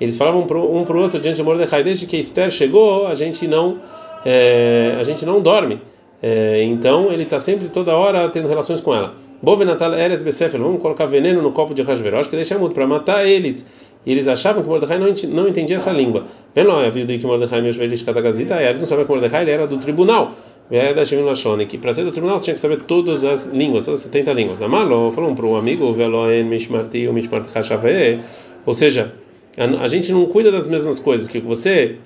Eles 0.01 0.16
falavam 0.16 0.42
um 0.42 0.46
para 0.46 0.59
o 0.59 1.01
outro 1.01 1.20
diante 1.20 1.37
de 1.37 1.42
Mordecai, 1.44 1.85
desde 1.85 2.07
que 2.07 2.16
Esther 2.16 2.51
chegou, 2.51 3.07
a 3.07 3.14
gente 3.14 3.46
não, 3.46 3.79
é, 4.25 4.96
a 5.01 5.05
gente 5.05 5.25
não 5.25 5.40
dorme. 5.40 5.81
É, 6.20 6.62
então 6.64 7.12
ele 7.12 7.22
está 7.22 7.38
sempre 7.38 7.68
toda 7.68 7.94
hora 7.94 8.29
tendo 8.31 8.49
relações 8.49 8.81
com 8.81 8.92
ela. 8.92 9.14
Bovenatal 9.46 9.94
Eres 9.94 10.24
Besefel, 10.24 10.61
vamos 10.61 10.82
colocar 10.82 11.06
veneno 11.06 11.40
no 11.40 11.52
copo 11.52 11.72
de 11.72 11.80
Hashverosh, 11.80 12.26
que 12.26 12.54
muito 12.59 12.74
para 12.74 12.85
matar 12.85 13.24
eles. 13.24 13.64
E 14.04 14.11
eles 14.11 14.26
achavam 14.26 14.61
que 14.61 14.68
Mordecai 14.68 14.98
não, 14.98 15.06
não 15.28 15.46
entendia 15.46 15.76
essa 15.76 15.92
língua. 15.92 16.24
Pelo 16.52 16.72
havia 16.72 17.06
que 17.06 17.24
Mordecai 17.24 17.62
me 17.62 17.68
ajudou 17.68 17.88
cada 18.04 18.20
gazita, 18.20 18.61
eles 18.61 18.80
não 18.80 18.87
sabiam 18.88 19.06
que 19.06 19.12
Mordecai 19.12 19.42
ele 19.42 19.52
era 19.52 19.64
do 19.68 19.78
tribunal. 19.78 20.32
Da 20.68 21.64
que 21.64 21.78
para 21.78 21.94
ser 21.94 22.02
do 22.02 22.11
tribunal 22.11 22.40
você 22.40 22.46
tinha 22.46 22.54
que 22.54 22.61
saber 22.61 22.80
todas 22.88 23.22
as 23.22 23.46
línguas, 23.46 23.85
todas 23.85 24.00
as 24.00 24.06
70 24.06 24.32
línguas. 24.32 24.61
Amalo 24.61 25.12
falou 25.12 25.32
para 25.32 25.46
um 25.46 25.54
amigo, 25.54 25.92
Veloen 25.92 26.42
Mishmarti, 26.42 27.06
Mishmart 27.06 27.46
Hashave, 27.54 28.18
ou 28.66 28.74
seja, 28.74 29.14
a, 29.56 29.87
gente 29.87 30.11
não 30.11 30.26
cuida 30.26 30.50
das 30.50 30.68
mesmas 30.68 30.98
coisas 30.98 31.28
que 31.28 31.38
você 31.38 31.98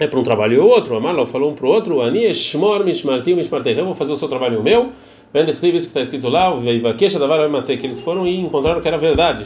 é 0.00 0.06
para 0.08 0.18
um 0.18 0.24
trabalho 0.24 0.54
e 0.54 0.58
outro. 0.58 0.96
Amarlo 0.96 1.26
falou 1.26 1.52
um 1.52 1.54
para 1.54 1.64
o 1.64 1.68
outro. 1.68 2.02
Eu 2.02 3.84
vou 3.84 3.94
fazer 3.94 4.12
o 4.12 4.16
seu 4.16 4.26
trabalho 4.26 4.54
e 4.54 4.56
o 4.56 4.64
meu. 4.64 4.90
Vendo 5.36 5.50
que 5.52 5.88
está 5.88 6.00
escrito 6.00 6.30
lá, 6.30 6.50
o 6.50 6.60
Veivakesha 6.60 7.18
da 7.18 7.26
que 7.76 7.86
eles 7.86 8.00
foram 8.00 8.26
e 8.26 8.40
encontraram 8.40 8.80
que 8.80 8.88
era 8.88 8.96
verdade. 8.96 9.44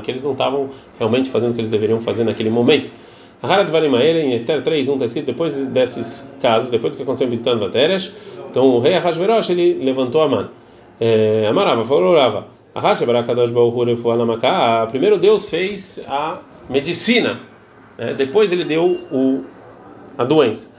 Que 0.00 0.10
eles 0.10 0.24
não 0.24 0.32
estavam 0.32 0.70
realmente 0.98 1.28
fazendo 1.28 1.50
o 1.50 1.54
que 1.54 1.60
eles 1.60 1.70
deveriam 1.70 2.00
fazer 2.00 2.24
naquele 2.24 2.48
momento. 2.48 2.90
A 3.42 3.46
Harad 3.46 3.68
Varimaele, 3.68 4.20
em 4.20 4.34
Esther 4.34 4.62
3.1 4.62 4.94
está 4.94 5.04
escrito 5.04 5.26
depois 5.26 5.54
desses 5.54 6.32
casos, 6.40 6.70
depois 6.70 6.96
que 6.96 7.02
aconteceu 7.02 7.28
Bictan 7.28 7.58
Bateresh, 7.58 8.16
então 8.50 8.64
o 8.64 8.80
rei 8.80 8.94
Ahasverosh 8.94 9.50
ele 9.50 9.84
levantou 9.84 10.22
a 10.22 10.28
mão. 10.28 10.48
É, 10.98 11.46
Amarava, 11.46 11.84
falou 11.84 12.12
orava. 12.12 12.46
Primeiro 14.90 15.18
Deus 15.18 15.50
fez 15.50 16.02
a 16.08 16.38
medicina 16.70 17.38
é, 17.98 18.14
depois 18.14 18.50
ele 18.50 18.64
deu 18.64 18.98
o, 19.12 19.44
a 20.16 20.24
doença. 20.24 20.73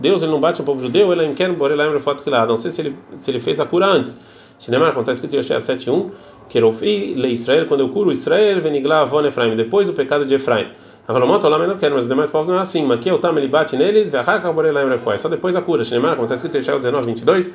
Deus 0.00 0.22
ele 0.22 0.32
não 0.32 0.40
bate 0.40 0.60
no 0.60 0.66
povo 0.66 0.80
judeu, 0.80 1.12
ele 1.12 1.26
não 1.26 2.46
Não 2.46 2.56
sei 2.56 2.70
se 2.70 2.80
ele, 2.80 2.96
se 3.16 3.30
ele 3.30 3.40
fez 3.40 3.58
a 3.60 3.66
cura 3.66 3.86
antes. 3.86 4.18
Shinemar, 4.58 4.90
acontece 4.90 5.26
que 5.26 5.34
em 5.34 5.38
Yeshua 5.38 5.58
7.1, 5.58 6.10
Kerofi 6.48 7.14
le 7.14 7.28
Israel, 7.28 7.66
quando 7.66 7.80
eu 7.80 7.88
curo 7.90 8.10
Israel, 8.10 8.60
venigla 8.60 9.02
avon 9.02 9.24
Efraim, 9.24 9.54
depois 9.56 9.88
o 9.88 9.92
pecado 9.92 10.26
de 10.26 10.34
Efraim. 10.34 10.66
Avalomot 11.06 11.42
lá 11.44 11.58
não 11.66 11.78
quero, 11.78 11.94
mas 11.94 12.04
os 12.04 12.08
demais 12.10 12.28
povos 12.28 12.48
não 12.48 12.58
é 12.58 12.60
assim. 12.60 12.84
Mas 12.84 13.00
que 13.00 13.10
o 13.10 13.18
tam 13.18 13.38
ele 13.38 13.48
bate 13.48 13.76
neles, 13.76 14.10
ve'achar 14.10 14.52
borelaim 14.52 14.90
refoi. 14.90 15.16
Só 15.16 15.28
depois 15.30 15.56
a 15.56 15.62
cura. 15.62 15.82
Shinemar, 15.82 16.12
acontece 16.12 16.46
que 16.46 16.54
em 16.54 16.60
Yeshua 16.60 16.78
19.22, 16.80 17.50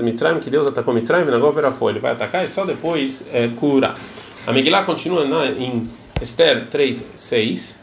Mitzrayim, 0.00 0.38
que 0.38 0.48
Deus 0.48 0.68
atacou 0.68 0.94
Mitzrayim, 0.94 1.24
Venagov 1.24 1.56
verafoi. 1.56 1.94
Ele 1.94 1.98
vai 1.98 2.12
atacar 2.12 2.44
e 2.44 2.46
só 2.46 2.64
depois 2.64 3.28
é, 3.32 3.48
cura. 3.58 3.96
A 4.46 4.52
Megillah 4.52 4.84
continua 4.84 5.24
na, 5.24 5.46
em 5.46 5.90
Esther 6.20 6.66
3, 6.70 7.08
6. 7.16 7.81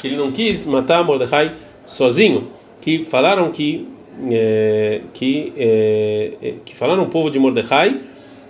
Que 0.00 0.06
ele 0.08 0.16
não 0.16 0.30
quis 0.30 0.64
matar 0.64 1.04
Mordecai 1.04 1.52
sozinho, 1.84 2.48
que 2.80 3.04
falaram 3.04 3.50
que 3.50 3.88
é, 4.30 5.00
que 5.12 5.52
é, 5.56 6.32
é 6.42 6.54
que 6.64 6.76
falaram 6.76 7.02
o 7.04 7.06
povo 7.08 7.30
de 7.30 7.38
Mordecai 7.38 8.00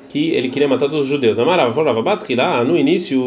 que 0.09 0.31
ele 0.33 0.51
queria 0.51 0.69
matar 0.69 0.91
todos 0.91 1.07
os 1.07 1.09
judeus. 1.09 1.39
Amarava 1.39 1.73
falava 1.73 2.03
lá 2.35 2.63
no 2.63 2.77
início 2.77 3.19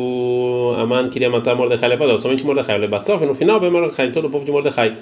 Aman 0.78 1.10
queria 1.10 1.32
matar 1.32 1.56
Mordecai 1.56 1.90
levador, 1.90 2.20
somente 2.20 2.46
Mordecai 2.46 2.78
lebassov, 2.78 3.26
no 3.26 3.34
final 3.34 3.60
vem 3.60 3.72
Mordecai, 3.72 4.12
todo 4.12 4.28
o 4.28 4.30
povo 4.30 4.46
de 4.46 4.52
Mordecai 4.52 4.96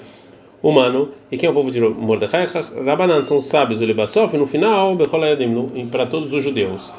humano. 0.62 1.10
E 1.30 1.36
quem 1.36 1.46
é 1.46 1.50
o 1.50 1.54
povo 1.54 1.70
de 1.70 1.80
Mordecai? 1.80 2.48
Rabanan 2.86 3.22
são 3.24 3.36
os 3.36 3.44
sábios, 3.44 3.82
o 3.82 3.84
lebassov, 3.84 4.34
no 4.38 4.46
final 4.46 4.96
para 5.90 6.06
todos 6.06 6.32
os 6.32 6.42
judeus. 6.42 6.90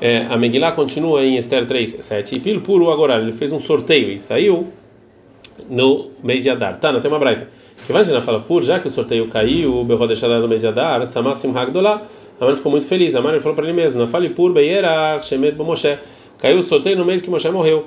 É, 0.00 0.26
a 0.28 0.36
Megillah 0.36 0.72
continua 0.72 1.24
em 1.24 1.36
Esther 1.36 1.66
3, 1.66 1.96
7. 2.00 2.36
E 2.36 2.40
Pilo 2.40 2.60
Puro 2.60 2.90
agora, 2.90 3.20
ele 3.20 3.32
fez 3.32 3.52
um 3.52 3.58
sorteio 3.58 4.10
e 4.10 4.18
saiu 4.18 4.66
no 5.68 6.10
mês 6.22 6.42
de 6.42 6.50
Adar. 6.50 6.76
Tá, 6.76 6.92
não 6.92 7.00
tem 7.00 7.10
uma 7.10 7.18
braita. 7.18 7.48
Que 7.86 7.92
vai 7.92 8.04
fala 8.04 8.40
por, 8.40 8.62
já 8.62 8.78
que 8.78 8.88
o 8.88 8.90
sorteio 8.90 9.28
caiu, 9.28 9.74
o 9.80 9.84
Berro 9.84 10.06
deixar 10.06 10.28
no 10.28 10.48
mês 10.48 10.60
de 10.60 10.66
Adar, 10.66 11.04
Samar 11.06 11.36
Simhagdolá. 11.36 12.02
Amar 12.40 12.56
ficou 12.56 12.72
muito 12.72 12.86
feliz. 12.86 13.14
Amar 13.14 13.38
falou 13.40 13.54
para 13.54 13.64
ele 13.64 13.74
mesmo: 13.74 13.98
Na 13.98 14.06
fale 14.06 14.30
por 14.30 14.52
Beyera, 14.52 15.20
Shemet 15.22 15.56
Moshe. 15.56 15.98
Caiu 16.38 16.58
o 16.58 16.62
sorteio 16.62 16.96
no 16.96 17.04
mês 17.04 17.22
que 17.22 17.30
Moshe 17.30 17.48
morreu. 17.50 17.86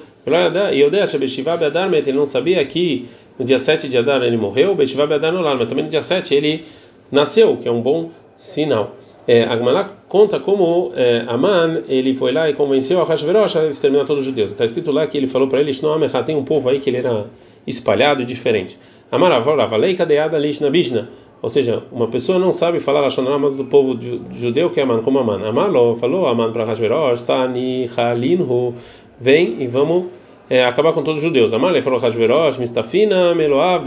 E 0.74 0.82
eu 0.82 0.92
deixa 0.92 1.18
Beshivá 1.18 1.56
Beadar, 1.56 1.94
ele 1.94 2.12
não 2.12 2.26
sabia 2.26 2.64
que 2.66 3.08
no 3.40 3.46
dia 3.46 3.58
7 3.58 3.88
de 3.88 3.98
Adar 3.98 4.22
ele 4.24 4.36
morreu, 4.36 4.76
Beshivá 4.76 5.06
Beadar 5.06 5.32
no 5.32 5.42
lar, 5.42 5.56
mas 5.56 5.70
também 5.70 5.86
no 5.86 5.90
dia 5.90 6.02
7 6.02 6.36
ele 6.36 6.66
nasceu, 7.10 7.56
que 7.56 7.68
é 7.68 7.72
um 7.72 7.82
bom 7.82 8.10
sinal. 8.38 8.98
É, 9.28 9.44
Agmalá 9.44 9.92
conta 10.08 10.40
como 10.40 10.94
é, 10.96 11.26
Aman 11.28 11.84
ele 11.90 12.16
foi 12.16 12.32
lá 12.32 12.50
e 12.50 12.54
convenceu 12.54 13.02
a 13.02 13.04
Hashverosh 13.04 13.58
a 13.58 13.66
exterminar 13.68 14.06
todos 14.06 14.22
os 14.22 14.26
judeus. 14.26 14.52
Está 14.52 14.64
escrito 14.64 14.90
lá 14.90 15.06
que 15.06 15.18
ele 15.18 15.28
falou 15.28 15.50
para 15.50 15.60
eles: 15.60 15.82
não, 15.82 16.00
tem 16.26 16.36
um 16.36 16.46
povo 16.46 16.70
aí 16.70 16.80
que 16.80 16.90
ele 16.90 16.98
era 16.98 17.26
espalhado 17.66 18.22
e 18.22 18.26
diferente. 18.26 18.80
Amaravalei 19.12 19.96
cadeada 19.96 20.40
na 20.40 20.70
bishna. 20.70 21.10
Ou 21.42 21.50
seja, 21.50 21.84
uma 21.92 22.08
pessoa 22.08 22.40
não 22.40 22.52
sabe 22.52 22.80
falar 22.80 23.06
a 23.06 23.10
Shonara 23.10 23.52
do 23.52 23.66
povo 23.66 23.98
judeu 24.32 24.70
que 24.70 24.80
é 24.80 24.84
Aman, 24.84 25.02
como 25.02 25.20
Aman. 25.20 25.48
Amaló 25.48 25.96
falou 25.96 26.26
Aman 26.26 26.52
para 26.52 26.64
Hashverosh, 26.64 27.22
Tani 27.22 27.90
Halinhu, 27.96 28.74
vem 29.20 29.62
e 29.62 29.68
vamos 29.68 30.06
é, 30.50 30.66
acabar 30.66 30.94
com 30.94 31.04
todos 31.04 31.20
os 31.20 31.24
judeus. 31.24 31.54
Amalé 31.54 31.82
falou 31.82 32.00
Hashverosh, 32.00 32.58
Mistafina, 32.58 33.36
Meloav, 33.36 33.84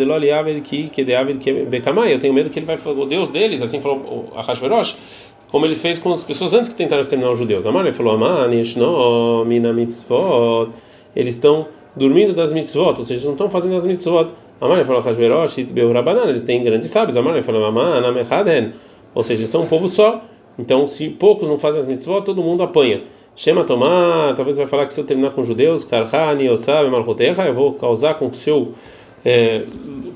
que 0.63 1.05
Deavid, 1.05 1.39
que 1.39 1.53
Bekamai. 1.53 2.13
Eu 2.13 2.19
tenho 2.19 2.35
medo 2.35 2.51
que 2.51 2.59
ele 2.59 2.67
vai 2.67 2.77
falar 2.77 3.01
o 3.01 3.07
Deus 3.07 3.31
deles, 3.31 3.63
assim 3.63 3.81
falou 3.81 4.33
a 4.37 4.43
Hashverosh 4.43 4.97
como 5.51 5.67
ele 5.67 5.75
fez 5.75 5.99
com 5.99 6.13
as 6.13 6.23
pessoas 6.23 6.55
antes 6.55 6.71
que 6.71 6.77
tentaram 6.77 7.01
exterminar 7.01 7.33
os 7.33 7.39
judeus. 7.39 7.67
Amar 7.67 7.85
ele 7.85 7.93
falou: 7.93 8.15
Amanish 8.15 8.77
no 8.77 9.45
mina 9.45 9.73
mitzvot. 9.73 10.71
Eles 11.15 11.35
estão 11.35 11.67
dormindo 11.97 12.33
das 12.33 12.53
mitzvot, 12.53 12.99
ou 12.99 13.05
seja, 13.05 13.25
não 13.25 13.33
estão 13.33 13.49
fazendo 13.49 13.75
as 13.75 13.85
mitzvot. 13.85 14.29
Amar 14.61 14.79
ele 14.79 14.87
falou: 14.87 15.03
Hashverosh 15.03 15.59
it 15.59 15.73
beurabanan. 15.73 16.29
Eles 16.29 16.43
têm 16.43 16.63
grandes 16.63 16.91
sábios. 16.91 17.17
Amar 17.17 17.35
ele 17.35 17.43
falou: 17.43 17.65
Aman 17.65 18.07
amechaden. 18.07 18.73
Ou 19.15 19.25
seja, 19.25 19.47
são 19.47 19.63
um 19.63 19.67
povo 19.67 19.89
só. 19.89 20.21
Então, 20.59 20.87
se 20.87 21.09
poucos 21.09 21.49
não 21.49 21.59
fazem 21.59 21.81
as 21.81 21.87
mitzvot, 21.87 22.23
todo 22.23 22.43
mundo 22.43 22.63
apanha. 22.63 23.03
Shema 23.37 23.65
tomar, 23.65 24.35
talvez 24.35 24.57
vai 24.57 24.67
falar 24.67 24.87
que 24.87 24.95
se 24.95 25.01
eu 25.01 25.07
terminar 25.07 25.31
com 25.31 25.43
judeus, 25.43 25.85
karhani, 25.85 26.49
osabe, 26.51 26.91
malchotecha, 26.91 27.43
eu 27.43 27.55
vou 27.55 27.75
causar 27.75 28.15
com 28.15 28.29
que 28.29 28.37
o 28.37 28.41
seu 28.41 28.75
é, 29.25 29.63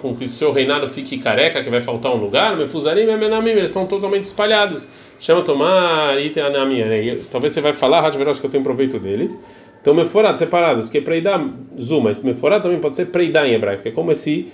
com 0.00 0.14
que 0.14 0.24
o 0.24 0.29
seu 0.29 0.53
reinado 0.53 0.88
fique 0.88 1.18
careca, 1.18 1.62
que 1.62 1.70
vai 1.70 1.81
faltar 1.81 2.12
um 2.12 2.18
lugar, 2.18 2.57
mefuzarim 2.57 3.03
e 3.03 3.16
menamim, 3.16 3.50
eles 3.50 3.70
estão 3.70 3.87
totalmente 3.87 4.24
espalhados 4.24 4.87
chama 5.18 5.42
tomar 5.42 6.18
e 6.20 6.33
né? 6.35 7.18
Talvez 7.31 7.53
você 7.53 7.61
vai 7.61 7.72
falar, 7.72 8.03
Hashverosh, 8.03 8.40
que 8.40 8.46
eu 8.46 8.50
tenho 8.50 8.62
proveito 8.62 8.98
deles. 8.98 9.42
Então, 9.81 9.94
meforado, 9.94 10.38
separados, 10.38 10.88
que 10.88 10.98
é 10.98 11.00
preidar, 11.00 11.46
zuma, 11.81 12.05
mas 12.05 12.22
meforado 12.22 12.64
também 12.64 12.79
pode 12.79 12.96
ser 12.96 13.07
preidar 13.07 13.46
em 13.46 13.55
hebraico, 13.55 13.83
que 13.83 13.88
é 13.90 13.92
como 13.92 14.12
esse, 14.12 14.53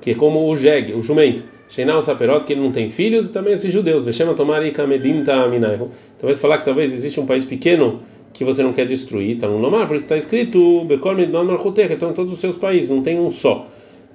que 0.00 0.12
é 0.12 0.14
como 0.14 0.48
o 0.48 0.56
jegue, 0.56 0.94
o 0.94 1.02
jumento. 1.02 1.42
Sheinal 1.70 2.02
Saperot, 2.02 2.44
que 2.44 2.52
ele 2.52 2.60
não 2.60 2.72
tem 2.72 2.90
filhos, 2.90 3.30
e 3.30 3.32
também 3.32 3.52
esses 3.52 3.72
judeus. 3.72 4.04
Veshema 4.04 4.34
tomar 4.34 4.66
e 4.66 4.72
kamedinta 4.72 5.46
minaihu. 5.46 5.90
Talvez 6.18 6.40
falar 6.40 6.58
que 6.58 6.64
talvez 6.64 6.92
existe 6.92 7.20
um 7.20 7.26
país 7.26 7.44
pequeno 7.44 8.00
que 8.32 8.44
você 8.44 8.62
não 8.62 8.72
quer 8.72 8.86
destruir, 8.86 9.38
tá 9.38 9.46
no 9.46 9.58
Lomar, 9.58 9.86
por 9.86 9.96
isso 9.96 10.04
está 10.04 10.16
escrito 10.16 10.84
Bekol 10.84 11.14
Midnon 11.14 11.44
Marchutecha, 11.44 11.94
então 11.94 12.12
todos 12.12 12.32
os 12.32 12.40
seus 12.40 12.56
países, 12.56 12.90
não 12.90 13.02
tem 13.02 13.18
um 13.18 13.30
só. 13.30 13.66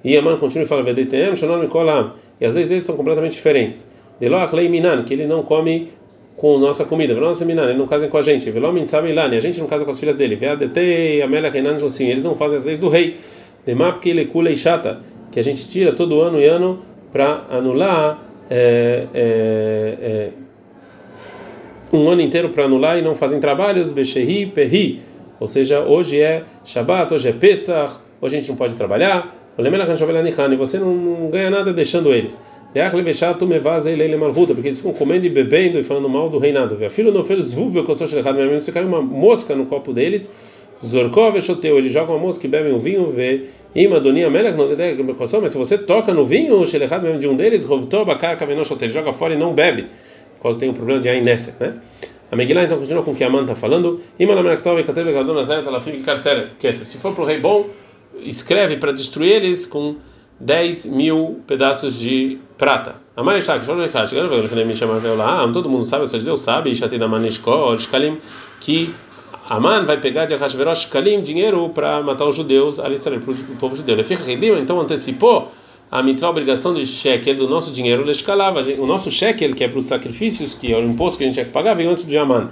E 0.04 0.16
Aman 0.18 0.38
continua 0.38 0.66
e 0.66 0.68
fala 0.68 0.84
Vedetem, 0.84 1.36
Shonon 1.36 1.60
Mikolam. 1.60 2.14
E 2.40 2.46
as 2.46 2.54
leis 2.54 2.68
deles 2.68 2.84
são 2.84 2.96
completamente 2.96 3.34
diferentes. 3.34 3.90
Deloach 4.20 4.54
minan, 4.70 5.04
que 5.04 5.14
ele 5.14 5.26
não 5.26 5.42
come 5.42 5.90
com 6.36 6.58
nossa 6.58 6.84
comida. 6.84 7.14
Veloach 7.14 7.44
minan, 7.46 7.70
ele 7.70 7.78
não 7.78 7.88
casa 7.88 8.08
com 8.08 8.18
a 8.18 8.22
gente. 8.22 8.52
Velomin 8.52 8.86
sabilani, 8.86 9.38
a 9.38 9.40
gente 9.40 9.60
não 9.60 9.68
casa 9.68 9.86
com 9.86 9.92
as 9.92 10.00
filhas 10.00 10.16
dele. 10.16 10.36
Veadetei, 10.36 11.22
amela 11.22 11.50
renan 11.50 11.80
sim, 11.90 12.10
eles 12.10 12.24
não 12.24 12.36
fazem 12.36 12.58
as 12.58 12.66
leis 12.66 12.80
do 12.80 12.90
rei. 12.90 13.16
Demap 13.66 14.06
e 14.06 14.58
chata, 14.58 15.02
que 15.32 15.40
a 15.40 15.44
gente 15.44 15.68
tira 15.68 15.94
todo 15.94 16.22
ano 16.22 16.40
e 16.40 16.46
ano 16.46 16.80
para 17.16 17.46
anular 17.50 18.20
é, 18.50 19.08
é, 19.14 19.98
é, 20.02 20.30
um 21.94 22.10
ano 22.10 22.20
inteiro 22.20 22.50
para 22.50 22.66
anular 22.66 23.00
e 23.00 23.02
não 23.02 23.16
fazem 23.16 23.40
trabalhos. 23.40 23.94
Bechehi, 23.94 24.48
perri. 24.48 25.00
Ou 25.40 25.48
seja, 25.48 25.80
hoje 25.80 26.20
é 26.20 26.44
Shabbat, 26.66 27.14
hoje 27.14 27.30
é 27.30 27.32
Pesach, 27.32 28.02
hoje 28.20 28.36
a 28.36 28.40
gente 28.42 28.50
não 28.50 28.58
pode 28.58 28.76
trabalhar. 28.76 29.34
E 29.58 30.56
você 30.58 30.78
não 30.78 31.30
ganha 31.32 31.50
nada 31.50 31.72
deixando 31.72 32.14
eles 32.14 32.38
porque 34.54 34.68
eles 34.68 34.80
ficam 34.80 34.92
comendo 34.92 35.26
e 35.26 35.30
bebendo 35.30 35.80
e 35.80 35.84
falando 35.84 36.10
mal 36.10 36.30
do 36.30 36.38
reinado. 36.38 36.78
Filho 36.90 37.14
não 37.14 37.24
fez 37.24 37.54
você 37.54 38.74
cai 38.74 38.84
uma 38.84 39.02
mosca 39.02 39.56
no 39.56 39.66
copo 39.68 39.94
deles, 39.94 40.30
Zorkov 40.84 41.42
Shoteu, 41.42 41.78
eles 41.78 41.94
jogam 41.94 42.18
a 42.18 42.20
mosca 42.20 42.46
e 42.46 42.50
bebem 42.50 42.74
o 42.74 42.80
vinho, 42.80 43.10
vê 43.12 43.46
mas 45.42 45.52
se 45.52 45.58
você 45.58 45.78
toca 45.78 46.14
no 46.14 46.26
vinho, 46.26 46.56
o 46.56 46.66
Shelechad 46.66 47.04
mesmo 47.04 47.20
de 47.20 47.28
um 47.28 47.36
deles, 47.36 47.66
ele 48.86 48.94
joga 48.94 49.12
fora 49.12 49.34
e 49.34 49.38
não 49.38 49.54
bebe, 49.54 49.88
porque 50.42 50.60
tem 50.60 50.70
um 50.70 50.74
problema 50.74 51.02
de 51.02 51.10
Ainessa, 51.10 51.58
né? 51.60 51.74
A 52.32 52.36
Megillah 52.36 52.64
então 52.64 52.78
continua 52.78 53.04
com 53.04 53.12
o 53.12 53.16
que 53.16 53.24
a 53.24 53.28
Aman 53.28 53.42
está 53.42 53.56
falando. 53.56 54.02
Se 56.72 56.98
for 56.98 57.14
para 57.14 57.24
o 57.24 57.26
rei 57.26 57.40
bom, 57.40 57.68
escreve 58.22 58.78
para 58.78 58.92
destruir 58.92 59.34
eles 59.34 59.68
com 59.68 59.98
10 60.40 60.88
mil 60.88 61.42
pedaços 61.46 62.00
de 62.00 62.40
prata. 62.58 62.96
A 63.16 63.22
ah, 63.22 63.24
todo 65.54 65.70
mundo 65.70 65.86
sabe, 65.86 66.04
ou 66.04 66.08
Deus 66.20 66.42
sabe, 66.42 66.72
que 68.60 68.94
Aman 69.48 69.86
vai 69.86 70.00
pegar 70.00 70.26
de 70.26 70.34
Ahashverosh 70.34 70.88
Kalim 70.88 71.22
dinheiro 71.22 71.70
para 71.70 72.02
matar 72.02 72.26
os 72.26 72.36
judeus, 72.36 72.80
ali 72.80 73.00
para 73.00 73.16
o 73.16 73.56
povo 73.60 73.76
judeu. 73.76 73.94
Ele 73.96 74.04
fica 74.04 74.24
então 74.32 74.80
antecipou 74.80 75.52
a 75.92 76.02
mitzvah, 76.02 76.30
obrigação 76.30 76.74
de 76.74 76.84
shekel 76.86 77.36
do 77.36 77.48
nosso 77.48 77.72
dinheiro, 77.72 78.04
o 78.04 78.86
nosso 78.88 79.12
shekel, 79.12 79.54
que 79.54 79.64
é 79.64 79.68
para 79.68 79.78
os 79.78 79.86
sacrifícios, 79.86 80.56
que 80.56 80.74
é 80.74 80.78
o 80.78 80.82
imposto 80.82 81.20
que 81.20 81.24
a 81.24 81.28
gente 81.28 81.36
tinha 81.36 81.46
que 81.46 81.52
pagar, 81.52 81.76
veio 81.76 81.92
antes 81.92 82.06
do 82.06 82.18
Aman. 82.18 82.50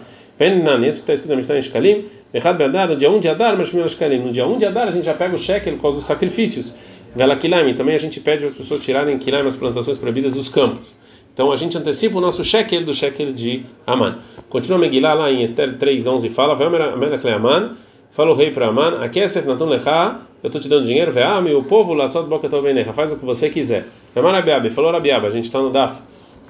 Isso 0.87 0.97
que 0.97 1.11
está 1.11 1.13
escrito 1.13 1.31
na 1.31 1.35
Mishnah 1.37 1.57
em 1.57 1.61
Shkalim, 1.61 2.05
Errado 2.31 2.57
Beadar, 2.57 2.87
no 2.87 2.95
dia 2.95 3.09
1 3.09 3.19
de 3.19 3.27
Adar, 3.27 3.57
mas 3.57 3.73
No 3.73 4.31
dia 4.31 4.45
1 4.45 4.57
de 4.57 4.65
Adar 4.65 4.87
a 4.87 4.91
gente 4.91 5.05
já 5.05 5.13
pega 5.13 5.33
o 5.33 5.37
shekel 5.37 5.73
por 5.75 5.81
causa 5.81 5.97
dos 5.97 6.05
sacrifícios. 6.05 6.73
Vela 7.15 7.35
Kilaim, 7.35 7.73
também 7.75 7.95
a 7.95 7.99
gente 7.99 8.19
pede 8.19 8.39
para 8.39 8.47
as 8.47 8.53
pessoas 8.53 8.81
tirarem 8.81 9.17
Kilaim, 9.17 9.47
as 9.47 9.55
plantações 9.55 9.97
proibidas 9.97 10.33
dos 10.33 10.49
campos. 10.49 10.95
Então 11.33 11.51
a 11.51 11.55
gente 11.55 11.75
antecipa 11.77 12.17
o 12.17 12.21
nosso 12.21 12.45
shekel 12.45 12.83
do 12.83 12.93
shekel 12.93 13.33
de 13.33 13.65
Aman. 13.87 14.19
Continua 14.49 14.77
Megillah 14.77 15.15
lá 15.15 15.31
em 15.31 15.41
Esther 15.41 15.77
3:11 15.77 16.29
fala: 16.29 16.55
"Ve'amelach 16.55 17.27
Aman", 17.27 17.75
fala 18.11 18.31
o 18.31 18.35
rei 18.35 18.51
para 18.51 18.67
Aman: 18.67 19.03
"Akesef 19.03 19.47
natun 19.47 19.65
lecha", 19.65 20.19
eu 20.43 20.47
estou 20.47 20.61
te 20.61 20.69
dando 20.69 20.85
dinheiro, 20.85 21.11
ve'ami, 21.11 21.53
o 21.53 21.63
povo 21.63 21.93
lá 21.93 22.07
só 22.07 22.21
de 22.21 22.27
boca 22.27 22.47
benecha, 22.61 22.93
faz 22.93 23.11
o 23.11 23.17
que 23.17 23.25
você 23.25 23.49
quiser. 23.49 23.87
Ve'amar 24.13 24.33
Rabiabe, 24.33 24.69
falou 24.69 24.91
Rabiabe, 24.91 25.25
a 25.25 25.29
gente 25.31 25.45
está 25.45 25.59
no 25.59 25.71
Daf, 25.71 25.99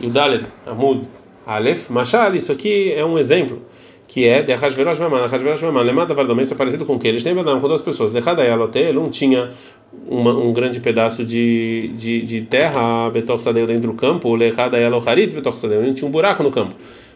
e 0.01 0.07
o 0.07 0.09
Dalet, 0.09 0.43
Amud, 0.65 1.07
Alef, 1.45 1.89
Mashal, 1.89 2.35
isso 2.35 2.51
aqui 2.51 2.91
é 2.91 3.05
um 3.05 3.17
exemplo 3.17 3.61
que 4.13 4.27
é 4.27 4.43
de 4.43 4.53
Ahasverosh 4.53 4.99
Maman, 4.99 5.23
Ahasverosh 5.25 5.63
Maman, 5.63 6.05
Vardomem, 6.05 6.43
isso 6.43 6.53
é 6.53 6.55
parecido 6.55 6.85
com 6.85 6.97
o 6.97 6.99
que? 6.99 7.07
Eles 7.07 7.23
têm 7.23 7.33
Badam 7.33 7.59
com 7.59 7.67
duas 7.67 7.81
pessoas, 7.81 8.11
Lechadayalote, 8.11 8.95
um 8.95 9.05
tinha 9.05 9.49
uma, 10.07 10.31
um 10.31 10.53
grande 10.53 10.79
pedaço 10.79 11.25
de, 11.25 11.89
de, 11.97 12.21
de 12.21 12.41
terra, 12.41 13.09
Betor 13.09 13.41
Sadeu 13.41 13.65
dentro 13.65 13.91
do 13.91 13.95
campo, 13.95 14.35
Lechadayaloharitz, 14.35 15.33
Betor 15.33 15.57
Sadeu, 15.57 15.91
tinha 15.95 16.07
um 16.07 16.11
buraco 16.11 16.43
no 16.43 16.51
campo. 16.51 16.75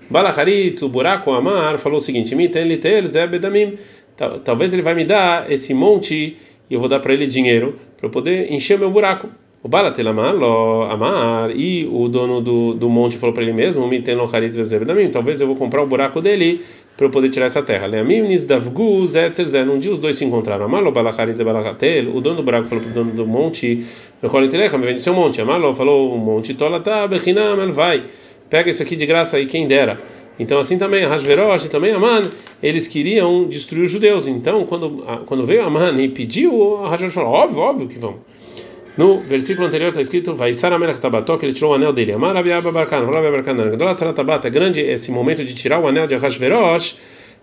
Balacharitz, 0.09 0.81
o 0.81 0.89
buraco, 0.89 1.31
Amar, 1.33 1.77
falou 1.77 1.99
o 1.99 2.01
seguinte: 2.01 2.33
Miten 2.33 2.63
litel, 2.63 3.05
Zebedamim, 3.05 3.77
talvez 4.43 4.73
ele 4.73 4.81
vai 4.81 4.95
me 4.95 5.05
dar 5.05 5.51
esse 5.51 5.75
monte 5.75 6.35
e 6.67 6.73
eu 6.73 6.79
vou 6.79 6.89
dar 6.89 6.99
para 6.99 7.13
ele 7.13 7.27
dinheiro 7.27 7.75
para 7.95 8.07
eu 8.07 8.09
poder 8.09 8.51
encher 8.51 8.79
meu 8.79 8.89
buraco. 8.89 9.29
O 9.63 9.67
Balatelamar, 9.67 10.35
Amar, 10.91 11.49
e 11.49 11.87
o 11.91 12.07
dono 12.07 12.39
do, 12.39 12.75
do 12.75 12.87
monte 12.87 13.17
falou 13.17 13.33
para 13.33 13.41
ele 13.41 13.53
mesmo: 13.53 13.89
talvez 15.11 15.41
eu 15.41 15.47
vou 15.47 15.55
comprar 15.55 15.81
o 15.81 15.87
buraco 15.87 16.21
dele 16.21 16.61
para 16.95 17.07
eu 17.07 17.09
poder 17.09 17.29
tirar 17.29 17.47
essa 17.47 17.63
terra. 17.63 17.87
Um 17.87 19.79
dia 19.79 19.91
os 19.91 19.99
dois 19.99 20.15
se 20.15 20.23
encontraram. 20.23 20.65
Amalo 20.65 20.91
Balacharit 20.91 21.43
Balachatel, 21.43 22.15
o 22.15 22.21
dono 22.21 22.35
do 22.37 22.43
buraco 22.43 22.67
falou 22.67 22.83
para 22.83 22.91
o 22.91 22.93
dono 22.93 23.11
do 23.11 23.25
monte: 23.25 23.83
me 24.21 24.85
vende 24.85 25.01
seu 25.01 25.15
monte. 25.15 25.41
Amalo 25.41 25.73
falou: 25.73 26.13
o 26.13 26.17
monte 26.19 26.55
Bechinam, 27.09 27.73
vai, 27.73 28.03
pega 28.51 28.69
isso 28.69 28.83
aqui 28.83 28.95
de 28.95 29.07
graça 29.07 29.37
aí, 29.37 29.47
quem 29.47 29.67
dera. 29.67 29.99
Então 30.39 30.59
assim 30.59 30.77
também 30.77 31.03
Hashverosh 31.03 31.65
e 31.65 31.69
também 31.69 31.93
Aman, 31.93 32.21
eles 32.61 32.87
queriam 32.87 33.45
destruir 33.45 33.85
os 33.85 33.91
judeus. 33.91 34.27
Então 34.27 34.61
quando 34.67 35.03
quando 35.25 35.47
veio 35.47 35.65
Aman 35.65 35.99
e 35.99 36.07
pediu, 36.09 36.75
Hashverosh 36.83 37.15
falou: 37.15 37.31
óbvio, 37.31 37.59
óbvio 37.59 37.87
que 37.87 37.97
vão. 37.97 38.17
No 38.97 39.19
versículo 39.19 39.67
anterior 39.67 39.89
está 39.89 40.01
escrito: 40.01 40.35
Vai 40.35 40.53
Saramelach 40.53 40.99
Tabatok, 40.99 41.43
ele 41.43 41.53
tirou 41.53 41.71
o 41.71 41.75
anel 41.75 41.93
dele. 41.93 42.13
Amar 42.13 42.35
Abiaba 42.35 42.71
Barkan, 42.71 43.05
Rabi 43.05 43.31
Barkan, 43.31 43.97
Saratabat, 43.97 44.47
é 44.47 44.49
grande 44.49 44.81
esse 44.81 45.11
momento 45.11 45.45
de 45.45 45.53
tirar 45.53 45.79
o 45.79 45.87
anel 45.87 46.07
de 46.07 46.15
Hashverosh 46.15 46.97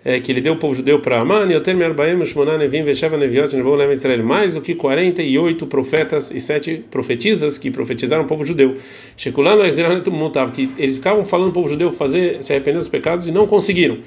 é, 0.04 0.20
que 0.20 0.30
ele 0.30 0.40
deu 0.40 0.52
o 0.52 0.56
povo 0.56 0.74
judeu 0.74 1.00
para 1.00 1.20
Amã, 1.20 1.46
e 1.46 1.54
Yoter 1.54 1.74
Merbaim, 1.74 2.22
Shmoná 2.24 2.58
Nevim, 2.58 2.82
Vesheva 2.82 3.16
Neviot, 3.16 3.56
Nevou 3.56 3.74
Lema 3.74 3.94
Israel, 3.94 4.22
mais 4.22 4.52
do 4.52 4.60
que 4.60 4.74
48 4.74 5.66
profetas 5.66 6.30
e 6.30 6.38
7 6.38 6.84
profetisas 6.90 7.56
que 7.56 7.70
profetizaram 7.70 8.24
o 8.24 8.26
povo 8.26 8.44
judeu. 8.44 8.76
Shekulano 9.16 9.62
Mutav, 10.10 10.52
que 10.52 10.70
eles 10.76 10.96
ficavam 10.96 11.24
falando 11.24 11.48
o 11.48 11.52
povo 11.52 11.68
judeu 11.68 11.90
fazer, 11.90 12.42
se 12.42 12.52
arrepender 12.52 12.78
dos 12.78 12.88
pecados 12.88 13.26
e 13.26 13.32
não 13.32 13.46
conseguiram. 13.46 13.98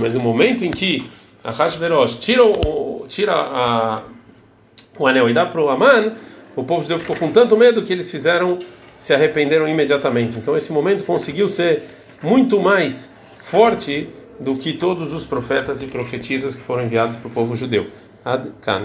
Mas 0.00 0.14
no 0.14 0.20
momento 0.20 0.64
em 0.64 0.70
que 0.70 1.04
a 1.44 1.50
Hashverosh 1.50 2.18
tira, 2.18 2.42
o, 2.42 3.04
tira 3.06 3.34
a, 3.34 4.02
o 4.98 5.06
anel 5.06 5.28
e 5.28 5.32
dá 5.32 5.46
para 5.46 5.60
o 5.60 5.68
Amã, 5.68 6.12
o 6.54 6.64
povo 6.64 6.82
judeu 6.82 6.98
ficou 6.98 7.16
com 7.16 7.30
tanto 7.30 7.56
medo 7.56 7.82
que 7.82 7.92
eles 7.92 8.10
fizeram, 8.10 8.58
se 8.96 9.14
arrependeram 9.14 9.68
imediatamente. 9.68 10.38
Então 10.38 10.56
esse 10.56 10.72
momento 10.72 11.04
conseguiu 11.04 11.48
ser 11.48 11.82
muito 12.22 12.60
mais 12.60 13.12
forte 13.38 14.08
do 14.40 14.56
que 14.56 14.72
todos 14.72 15.12
os 15.12 15.24
profetas 15.24 15.82
e 15.82 15.86
profetisas 15.86 16.54
que 16.54 16.60
foram 16.60 16.84
enviados 16.84 17.16
para 17.16 17.28
o 17.28 17.30
povo 17.30 17.54
judeu. 17.54 17.86
Ad 18.24 18.50
-kan. 18.60 18.76